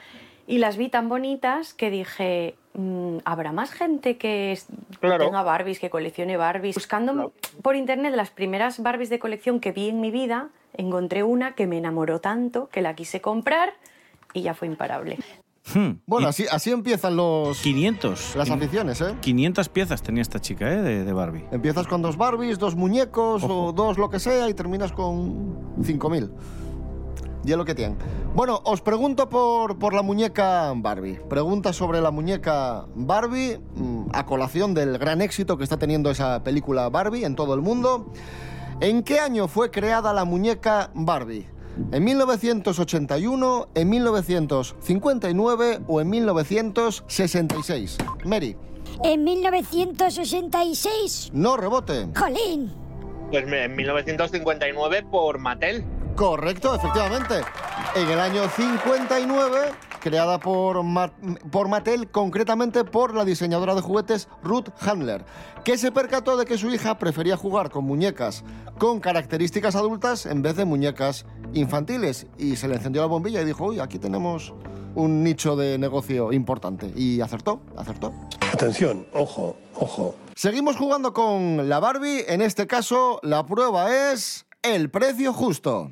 y 0.47 0.59
las 0.59 0.77
vi 0.77 0.87
tan 0.87 1.09
bonitas 1.09 1.73
que 1.73 1.89
dije, 1.89 2.55
mm, 2.73 3.17
¿habrá 3.25 3.51
más 3.51 3.71
gente 3.71 4.17
que 4.17 4.57
Claro. 5.01 5.25
tenga 5.25 5.43
Barbies, 5.43 5.79
que 5.79 5.89
coleccione 5.89 6.37
Barbies? 6.37 6.75
Buscando 6.75 7.33
por 7.61 7.75
internet 7.75 8.13
las 8.15 8.29
primeras 8.29 8.81
Barbies 8.81 9.09
de 9.09 9.19
colección 9.19 9.59
que 9.59 9.73
vi 9.73 9.89
en 9.89 9.99
mi 9.99 10.09
vida, 10.11 10.49
encontré 10.77 11.23
una 11.23 11.55
que 11.55 11.67
me 11.67 11.77
enamoró 11.77 12.19
tanto 12.19 12.69
que 12.69 12.81
la 12.81 12.95
quise 12.95 13.21
comprar 13.21 13.73
y 14.33 14.41
ya 14.41 14.53
fue 14.53 14.67
imparable. 14.67 15.17
Bueno, 16.05 16.27
así, 16.27 16.45
así 16.51 16.71
empiezan 16.71 17.15
los... 17.15 17.59
500. 17.59 18.35
Las 18.35 18.51
aficiones, 18.51 19.01
¿eh? 19.01 19.15
500 19.19 19.69
piezas 19.69 20.03
tenía 20.03 20.21
esta 20.21 20.39
chica, 20.39 20.71
¿eh? 20.71 20.81
De, 20.81 21.03
de 21.03 21.13
Barbie. 21.13 21.43
Empiezas 21.51 21.87
con 21.87 22.01
dos 22.01 22.17
Barbies, 22.17 22.59
dos 22.59 22.75
muñecos 22.75 23.43
o 23.43 23.73
dos 23.73 23.97
lo 23.97 24.09
que 24.09 24.19
sea 24.19 24.47
y 24.47 24.53
terminas 24.53 24.91
con 24.91 25.75
5.000. 25.81 26.29
Y 27.45 27.51
es 27.51 27.57
lo 27.57 27.65
que 27.65 27.75
tienen. 27.75 27.97
Bueno, 28.33 28.59
os 28.63 28.81
pregunto 28.81 29.29
por, 29.29 29.77
por 29.77 29.93
la 29.93 30.01
muñeca 30.01 30.73
Barbie. 30.75 31.19
Pregunta 31.29 31.73
sobre 31.73 32.01
la 32.01 32.09
muñeca 32.09 32.85
Barbie, 32.95 33.59
mm, 33.75 34.07
a 34.13 34.25
colación 34.25 34.73
del 34.73 34.97
gran 34.97 35.21
éxito 35.21 35.57
que 35.57 35.63
está 35.63 35.77
teniendo 35.77 36.09
esa 36.09 36.43
película 36.43 36.89
Barbie 36.89 37.23
en 37.23 37.35
todo 37.35 37.53
el 37.53 37.61
mundo. 37.61 38.11
¿En 38.81 39.03
qué 39.03 39.19
año 39.19 39.47
fue 39.47 39.71
creada 39.71 40.11
la 40.13 40.25
muñeca 40.25 40.89
Barbie? 40.93 41.47
¿En 41.91 42.03
1981, 42.03 43.69
en 43.73 43.89
1959 43.89 45.79
o 45.87 46.01
en 46.01 46.09
1966? 46.09 47.97
Mary, 48.25 48.57
En 49.03 49.23
1966. 49.23 51.31
no 51.33 51.57
rebote. 51.57 52.07
Jolín. 52.17 52.71
Pues 53.29 53.45
en 53.51 53.75
1959 53.75 55.03
por 55.09 55.39
Mattel. 55.39 55.83
Correcto, 56.15 56.73
efectivamente. 56.75 57.35
En 57.95 58.09
el 58.09 58.19
año 58.19 58.43
59, 58.49 59.71
creada 59.99 60.39
por, 60.39 60.81
Ma- 60.83 61.11
por 61.51 61.67
Mattel, 61.67 62.09
concretamente 62.09 62.83
por 62.83 63.13
la 63.13 63.25
diseñadora 63.25 63.75
de 63.75 63.81
juguetes 63.81 64.27
Ruth 64.43 64.69
Handler, 64.81 65.25
que 65.63 65.77
se 65.77 65.91
percató 65.91 66.37
de 66.37 66.45
que 66.45 66.57
su 66.57 66.69
hija 66.69 66.97
prefería 66.97 67.35
jugar 67.37 67.69
con 67.69 67.85
muñecas 67.85 68.43
con 68.77 68.99
características 68.99 69.75
adultas 69.75 70.25
en 70.25 70.41
vez 70.41 70.55
de 70.55 70.65
muñecas 70.65 71.25
infantiles. 71.53 72.27
Y 72.37 72.55
se 72.55 72.67
le 72.67 72.75
encendió 72.75 73.01
la 73.01 73.07
bombilla 73.07 73.41
y 73.41 73.45
dijo, 73.45 73.65
uy, 73.65 73.79
aquí 73.79 73.99
tenemos 73.99 74.53
un 74.95 75.23
nicho 75.23 75.55
de 75.55 75.77
negocio 75.77 76.31
importante. 76.31 76.91
Y 76.95 77.19
acertó, 77.21 77.61
acertó. 77.77 78.13
Atención, 78.53 79.05
ojo, 79.13 79.57
ojo. 79.75 80.15
Seguimos 80.35 80.75
jugando 80.77 81.13
con 81.13 81.67
la 81.69 81.79
Barbie. 81.79 82.23
En 82.27 82.41
este 82.41 82.67
caso, 82.67 83.19
la 83.23 83.45
prueba 83.45 83.93
es 84.11 84.45
el 84.61 84.89
precio 84.89 85.31
justo. 85.31 85.91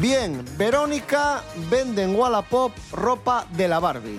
Bien, 0.00 0.42
Verónica 0.56 1.42
vende 1.70 2.04
en 2.04 2.16
Wallapop 2.16 2.72
ropa 2.90 3.46
de 3.50 3.68
la 3.68 3.80
Barbie. 3.80 4.18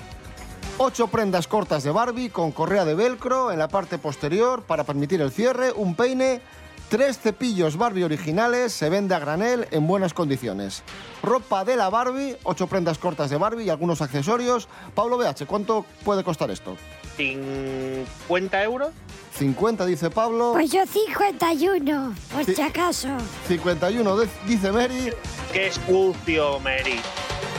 Ocho 0.77 1.07
prendas 1.07 1.47
cortas 1.47 1.81
de 1.81 1.89
Barbie 1.89 2.29
con 2.29 2.51
correa 2.51 2.85
de 2.85 2.93
velcro 2.93 3.51
en 3.51 3.57
la 3.57 3.67
parte 3.67 3.97
posterior 3.97 4.61
para 4.61 4.83
permitir 4.83 5.21
el 5.21 5.31
cierre, 5.31 5.71
un 5.71 5.95
peine, 5.95 6.39
tres 6.87 7.17
cepillos 7.17 7.77
Barbie 7.77 8.03
originales, 8.03 8.73
se 8.73 8.91
vende 8.91 9.15
a 9.15 9.19
granel 9.19 9.67
en 9.71 9.87
buenas 9.87 10.13
condiciones. 10.13 10.83
Ropa 11.23 11.65
de 11.65 11.75
la 11.75 11.89
Barbie, 11.89 12.37
ocho 12.43 12.67
prendas 12.67 12.99
cortas 12.99 13.31
de 13.31 13.37
Barbie 13.37 13.63
y 13.63 13.69
algunos 13.71 14.03
accesorios. 14.03 14.67
Pablo 14.93 15.17
BH, 15.17 15.47
¿cuánto 15.47 15.87
puede 16.05 16.23
costar 16.23 16.51
esto? 16.51 16.77
50 17.15 18.63
euros. 18.63 18.89
50 19.37 19.85
dice 19.85 20.09
Pablo, 20.09 20.51
Pues 20.53 20.71
yo 20.71 20.85
51, 20.85 22.13
por 22.33 22.43
si 22.45 22.61
acaso. 22.61 23.07
51 23.47 24.17
de- 24.17 24.29
dice 24.45 24.71
Mary 24.71 25.11
Qué 25.53 25.67
escucio, 25.67 26.59
Mary. 26.59 26.99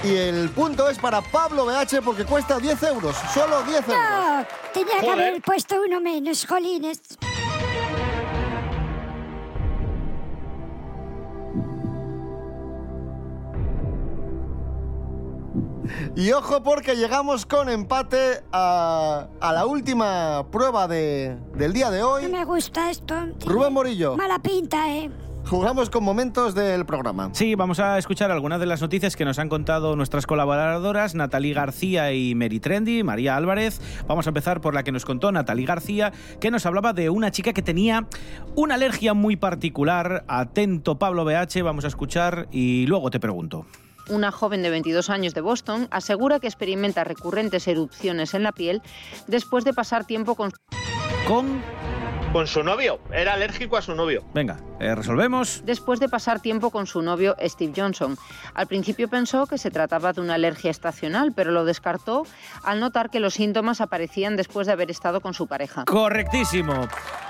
y 0.04 0.14
el 0.14 0.50
punto 0.50 0.88
es 0.90 0.98
para 0.98 1.22
Pablo 1.22 1.64
BH 1.64 2.02
porque 2.04 2.24
cuesta 2.24 2.58
10 2.58 2.82
euros, 2.84 3.16
solo 3.32 3.62
10 3.62 3.80
euros. 3.88 3.96
No, 3.96 4.46
tenía 4.74 4.94
que 5.00 5.06
Joder. 5.06 5.28
haber 5.28 5.42
puesto 5.42 5.76
uno 5.84 6.00
menos, 6.00 6.46
jolines. 6.46 7.00
Y 16.14 16.31
ojo 16.33 16.62
porque 16.62 16.94
llegamos 16.94 17.46
con 17.46 17.70
empate 17.70 18.42
a, 18.53 19.29
a 19.40 19.53
la 19.53 19.64
última 19.64 20.44
prueba 20.51 20.87
de- 20.87 21.37
del 21.57 21.72
día 21.72 21.90
de 21.90 22.01
No 22.01 22.11
hoy. 22.12 22.29
me 22.29 22.44
gusta 22.44 22.90
esto. 22.90 23.14
Rubén 23.46 23.72
Morillo. 23.72 24.16
Mala 24.16 24.38
pinta, 24.38 24.94
¿eh? 24.94 25.11
Jugamos 25.46 25.88
con 25.90 26.05
momentos 26.05 26.55
del 26.55 26.85
programa. 26.87 27.31
Sí, 27.33 27.55
vamos 27.57 27.81
a 27.81 27.98
escuchar 27.98 28.31
algunas 28.31 28.61
de 28.61 28.66
las 28.66 28.81
noticias 28.83 29.16
que 29.16 29.25
nos 29.25 29.38
han 29.40 29.48
contado 29.48 29.96
nuestras 29.96 30.27
colaboradoras, 30.27 31.14
Natalie 31.16 31.55
García 31.55 32.12
y 32.12 32.35
Mary 32.37 32.61
Trendy, 32.61 33.03
María 33.03 33.35
Álvarez. 33.37 33.81
Vamos 34.07 34.27
a 34.27 34.31
empezar 34.31 34.61
por 34.61 34.75
la 34.75 34.85
que 34.85 34.92
nos 34.92 35.05
contó 35.05 35.33
Natalie 35.33 35.66
García, 35.66 36.12
que 36.40 36.51
nos 36.53 36.64
hablaba 36.66 36.92
de 36.92 37.11
una 37.11 37.31
chica 37.33 37.53
que 37.55 37.62
tenía 37.62 38.07
una 38.55 38.75
alergia 38.77 39.14
muy 39.14 39.37
particular. 39.37 40.25
Atento, 40.29 40.98
Pablo 40.98 41.25
BH, 41.25 41.62
vamos 41.64 41.85
a 41.87 41.88
escuchar 41.88 42.46
y 42.53 42.87
luego 42.87 43.11
te 43.11 43.18
pregunto. 43.18 43.64
Una 44.08 44.32
joven 44.32 44.62
de 44.62 44.70
22 44.70 45.10
años 45.10 45.34
de 45.34 45.40
Boston 45.40 45.88
asegura 45.90 46.40
que 46.40 46.46
experimenta 46.46 47.04
recurrentes 47.04 47.68
erupciones 47.68 48.34
en 48.34 48.42
la 48.42 48.52
piel 48.52 48.82
después 49.26 49.64
de 49.64 49.72
pasar 49.72 50.04
tiempo 50.04 50.34
con... 50.34 50.52
¿Con? 51.26 51.62
Con 52.32 52.46
su 52.46 52.62
novio. 52.62 52.98
Era 53.12 53.34
alérgico 53.34 53.76
a 53.76 53.82
su 53.82 53.94
novio. 53.94 54.24
Venga, 54.32 54.58
eh, 54.80 54.94
resolvemos. 54.94 55.62
Después 55.66 56.00
de 56.00 56.08
pasar 56.08 56.40
tiempo 56.40 56.70
con 56.70 56.86
su 56.86 57.02
novio 57.02 57.36
Steve 57.42 57.74
Johnson. 57.76 58.16
Al 58.54 58.66
principio 58.66 59.08
pensó 59.08 59.46
que 59.46 59.58
se 59.58 59.70
trataba 59.70 60.14
de 60.14 60.22
una 60.22 60.34
alergia 60.34 60.70
estacional, 60.70 61.32
pero 61.36 61.50
lo 61.52 61.66
descartó 61.66 62.26
al 62.64 62.80
notar 62.80 63.10
que 63.10 63.20
los 63.20 63.34
síntomas 63.34 63.82
aparecían 63.82 64.36
después 64.36 64.66
de 64.66 64.72
haber 64.72 64.90
estado 64.90 65.20
con 65.20 65.34
su 65.34 65.46
pareja. 65.46 65.84
Correctísimo. 65.84 66.88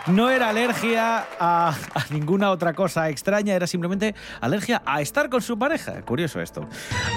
No 0.09 0.31
era 0.31 0.49
alergia 0.49 1.27
a, 1.39 1.69
a 1.71 2.05
ninguna 2.11 2.51
otra 2.51 2.75
cosa 2.75 3.09
extraña, 3.09 3.55
era 3.55 3.69
simplemente 3.69 4.17
alergia 4.41 4.83
a 4.85 5.01
estar 5.01 5.31
con 5.31 5.41
su 5.43 5.57
pareja. 5.57 6.03
Curioso 6.03 6.41
esto. 6.41 6.67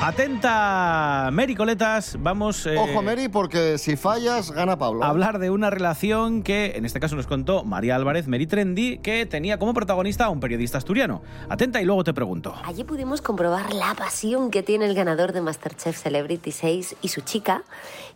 Atenta, 0.03 1.29
Mary 1.31 1.55
Coletas, 1.55 2.15
vamos... 2.19 2.63
eh, 2.67 2.77
Ojo, 2.77 3.01
Mary, 3.01 3.27
porque 3.27 3.79
si 3.79 3.95
fallas, 3.95 4.51
gana 4.51 4.77
Pablo. 4.77 5.03
a 5.03 5.07
hablar 5.09 5.39
de 5.39 5.49
una 5.49 5.71
relación 5.71 6.43
que 6.43 6.73
en 6.75 6.85
este 6.85 6.99
caso 6.99 7.15
nos 7.15 7.25
contó 7.25 7.63
María 7.63 7.95
Álvarez, 7.95 8.27
Mary 8.27 8.45
Trendy, 8.45 8.99
que 8.99 9.25
tenía 9.25 9.57
como 9.57 9.73
protagonista 9.73 10.25
a 10.25 10.29
un 10.29 10.39
periodista 10.39 10.77
asturiano. 10.77 11.23
Atenta 11.49 11.81
y 11.81 11.85
luego 11.85 12.03
te 12.03 12.13
pregunto. 12.13 12.53
Allí 12.65 12.83
pudimos 12.83 13.19
comprobar 13.23 13.73
la 13.73 13.95
pasión 13.95 14.51
que 14.51 14.61
tiene 14.61 14.85
el 14.85 14.93
ganador 14.93 15.33
de 15.33 15.41
Masterchef 15.41 15.97
Celebrity 15.99 16.51
6 16.51 16.97
y 17.01 17.07
su 17.07 17.21
chica, 17.21 17.63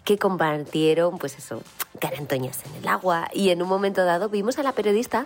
que 0.03 0.19
compartieron, 0.19 1.17
pues 1.17 1.37
eso, 1.37 1.63
carantoñas 1.99 2.59
en 2.65 2.75
el 2.83 2.87
agua. 2.87 3.29
Y 3.33 3.49
en 3.49 3.63
un 3.63 3.67
momento 3.67 4.05
dado 4.05 4.29
vimos 4.29 4.58
a 4.59 4.63
la 4.63 4.73
periodista 4.73 5.25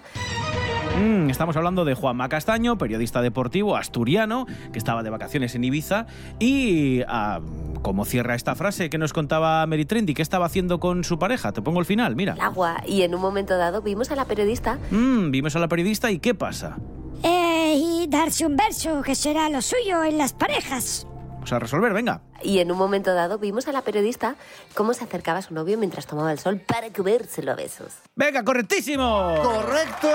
Mm, 0.97 1.31
estamos 1.31 1.55
hablando 1.55 1.85
de 1.85 1.95
Juanma 1.95 2.29
Castaño, 2.29 2.77
periodista 2.77 3.23
deportivo 3.23 3.75
asturiano, 3.75 4.45
que 4.71 4.77
estaba 4.77 5.01
de 5.01 5.09
vacaciones 5.09 5.55
en 5.55 5.63
Ibiza. 5.63 6.05
Y 6.39 7.01
ah, 7.07 7.39
como 7.81 8.05
cierra 8.05 8.35
esta 8.35 8.53
frase 8.53 8.91
que 8.91 8.99
nos 8.99 9.11
contaba 9.11 9.65
Mary 9.65 9.85
Trendy, 9.85 10.13
¿qué 10.13 10.21
estaba 10.21 10.45
haciendo 10.45 10.79
con 10.79 11.03
su 11.03 11.17
pareja? 11.17 11.51
Te 11.51 11.63
pongo 11.63 11.79
el 11.79 11.87
final, 11.87 12.15
mira. 12.15 12.33
el 12.33 12.41
agua. 12.41 12.83
Y 12.85 13.01
en 13.01 13.15
un 13.15 13.21
momento 13.21 13.57
dado 13.57 13.81
vimos 13.81 14.11
a 14.11 14.15
la 14.15 14.25
periodista 14.25 14.77
Mm, 14.91 15.31
vimos 15.31 15.55
a 15.55 15.59
la 15.59 15.67
periodista 15.67 16.11
y 16.11 16.19
¿qué 16.19 16.35
pasa? 16.35 16.77
Eh, 17.23 17.73
y 17.75 18.07
darse 18.07 18.45
un 18.45 18.55
verso, 18.55 19.01
que 19.01 19.15
será 19.15 19.49
lo 19.49 19.63
suyo 19.63 20.03
en 20.03 20.19
las 20.19 20.33
parejas. 20.33 21.07
Vamos 21.43 21.51
a 21.51 21.59
resolver, 21.59 21.91
venga. 21.91 22.21
y 22.41 22.59
en 22.59 22.71
un 22.71 22.77
momento 22.77 23.13
dado 23.13 23.37
vimos 23.37 23.67
a 23.67 23.73
la 23.73 23.81
periodista 23.81 24.37
cómo 24.75 24.93
se 24.93 25.03
acercaba 25.03 25.39
a 25.39 25.41
su 25.41 25.53
novio 25.53 25.77
mientras 25.77 26.05
tomaba 26.07 26.31
el 26.31 26.39
sol 26.39 26.61
para 26.65 26.87
cubérselo 26.89 27.51
a 27.51 27.55
besos. 27.55 27.95
Venga, 28.15 28.45
correctísimo. 28.45 29.35
Correcto. 29.43 30.07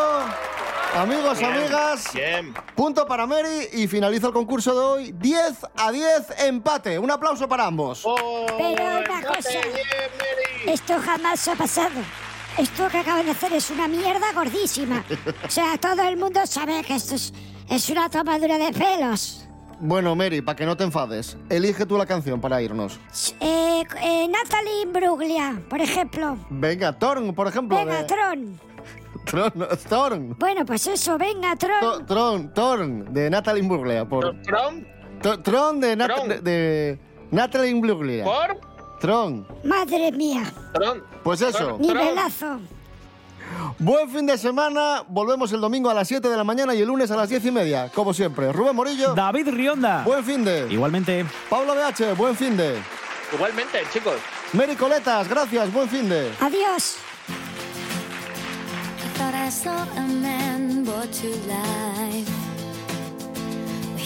Amigos, 0.96 1.38
Bien, 1.38 1.52
amigas, 1.52 2.14
Bien. 2.14 2.54
punto 2.74 3.06
para 3.06 3.26
Mary 3.26 3.68
y 3.74 3.86
finaliza 3.88 4.28
el 4.28 4.32
concurso 4.32 4.72
de 4.72 4.80
hoy 4.80 5.12
10 5.18 5.66
a 5.76 5.92
10 5.92 6.40
empate. 6.46 6.98
Un 6.98 7.10
aplauso 7.10 7.46
para 7.46 7.66
ambos. 7.66 8.04
Pero 8.56 8.84
una 9.00 9.22
cosa, 9.26 9.50
esto 10.64 10.94
jamás 11.04 11.46
ha 11.46 11.54
pasado. 11.56 12.00
Esto 12.56 12.88
que 12.88 12.98
acaban 13.00 13.26
de 13.26 13.32
hacer 13.32 13.52
es 13.52 13.68
una 13.68 13.86
mierda 13.86 14.32
gordísima. 14.34 15.04
O 15.46 15.50
sea, 15.50 15.76
todo 15.76 16.00
el 16.08 16.16
mundo 16.16 16.40
sabe 16.46 16.82
que 16.84 16.94
esto 16.94 17.16
es, 17.16 17.34
es 17.68 17.90
una 17.90 18.08
tomadura 18.08 18.56
de 18.56 18.72
pelos. 18.72 19.44
Bueno, 19.80 20.14
Mary, 20.16 20.40
para 20.40 20.56
que 20.56 20.66
no 20.66 20.76
te 20.76 20.84
enfades, 20.84 21.36
elige 21.48 21.86
tú 21.86 21.96
la 21.96 22.06
canción 22.06 22.40
para 22.40 22.60
irnos. 22.60 22.98
Eh, 23.40 23.84
eh, 24.02 24.28
Natalie 24.28 24.82
Imbruglia, 24.82 25.60
por 25.70 25.80
ejemplo. 25.80 26.36
Venga, 26.50 26.92
Torn, 26.98 27.32
por 27.34 27.46
ejemplo. 27.46 27.76
Venga, 27.78 27.98
de- 27.98 28.04
Tron. 28.04 28.60
Tron, 29.24 29.52
Torn. 29.88 30.36
Bueno, 30.38 30.64
pues 30.66 30.86
eso, 30.86 31.16
venga, 31.18 31.54
Tron. 31.56 31.80
To- 31.80 32.04
Tron, 32.06 32.54
Torn, 32.54 33.12
de 33.12 33.30
Natalie 33.30 33.62
Imbruglia. 33.62 34.04
Por... 34.08 34.34
¿Tron? 34.42 34.86
To- 35.22 35.40
Tron 35.40 35.80
de, 35.80 35.96
Nat- 35.96 36.06
Tron. 36.14 36.28
de, 36.28 36.40
de 36.40 36.98
Natalie 37.30 37.70
Imbruglia. 37.70 38.24
¿Por? 38.24 38.58
Tron. 39.00 39.46
Madre 39.62 40.10
mía. 40.12 40.42
Tron. 40.74 41.04
Pues 41.22 41.40
eso. 41.40 41.78
Nivelazo. 41.78 42.58
Buen 43.78 44.10
fin 44.10 44.26
de 44.26 44.36
semana. 44.36 45.04
Volvemos 45.08 45.52
el 45.52 45.60
domingo 45.60 45.88
a 45.90 45.94
las 45.94 46.08
7 46.08 46.28
de 46.28 46.36
la 46.36 46.44
mañana 46.44 46.74
y 46.74 46.80
el 46.80 46.88
lunes 46.88 47.10
a 47.10 47.16
las 47.16 47.28
10 47.28 47.44
y 47.46 47.50
media. 47.50 47.90
Como 47.94 48.12
siempre. 48.12 48.52
Rubén 48.52 48.74
Morillo. 48.74 49.14
David 49.14 49.48
Rionda. 49.50 50.02
Buen 50.04 50.24
fin 50.24 50.44
de. 50.44 50.66
Igualmente. 50.70 51.24
Pablo 51.48 51.74
BH. 51.74 52.16
Buen 52.16 52.36
fin 52.36 52.56
de. 52.56 52.78
Igualmente, 53.32 53.78
chicos. 53.92 54.16
Mary 54.52 54.74
Coletas. 54.74 55.28
Gracias. 55.28 55.72
Buen 55.72 55.88
fin 55.88 56.08
de. 56.08 56.32
Adiós. 56.40 56.96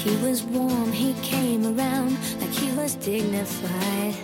He 0.02 0.16
was 0.16 0.42
warm, 0.42 0.90
he 0.90 1.14
came 1.22 1.64
around 1.64 2.18
like 2.40 2.50
he 2.50 2.72
was 2.72 2.96
dignified. 2.96 4.14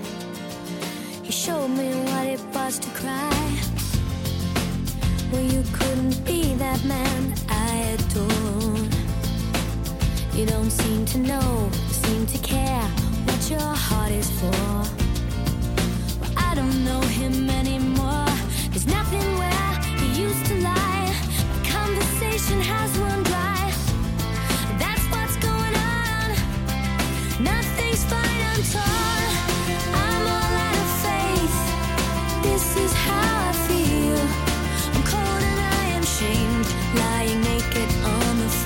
He 1.23 1.31
showed 1.31 1.69
me 1.69 1.91
what 2.11 2.27
it 2.27 2.41
was 2.53 2.81
to 2.81 2.91
cry. 2.91 3.78
Well, 5.31 5.43
you 5.43 5.63
couldn't 5.73 6.25
be 6.25 6.55
that 6.55 6.83
man 6.85 7.35
I. 7.49 7.69
You 10.39 10.47
don't 10.47 10.71
seem 10.71 11.05
to 11.07 11.19
know, 11.19 11.69
seem 11.91 12.25
to 12.27 12.39
care 12.39 12.85
what 13.27 13.51
your 13.51 13.59
heart 13.59 14.13
is 14.13 14.31
for. 14.31 14.53
Well, 16.21 16.33
I 16.37 16.55
don't 16.55 16.85
know 16.85 17.01
him 17.01 17.51
anymore. 17.51 18.25
There's 18.71 18.87
nothing 18.87 19.27
where 19.37 19.73
he 19.99 20.23
used 20.23 20.47
to 20.47 20.61
lie. 20.61 21.13
Conversation 21.65 22.61
has 22.61 22.97
run 22.99 23.28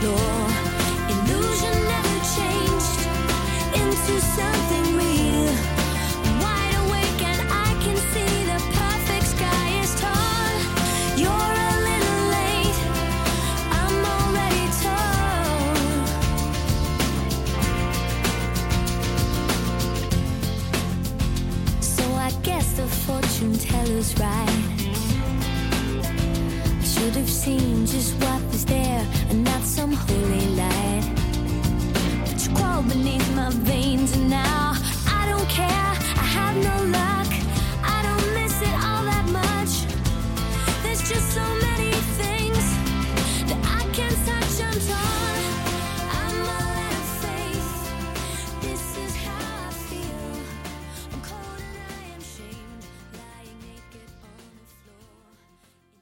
floor. 0.03 0.49
Illusion 1.13 1.77
never 1.95 2.19
changed 2.35 3.01
into 3.81 4.15
something 4.21 4.82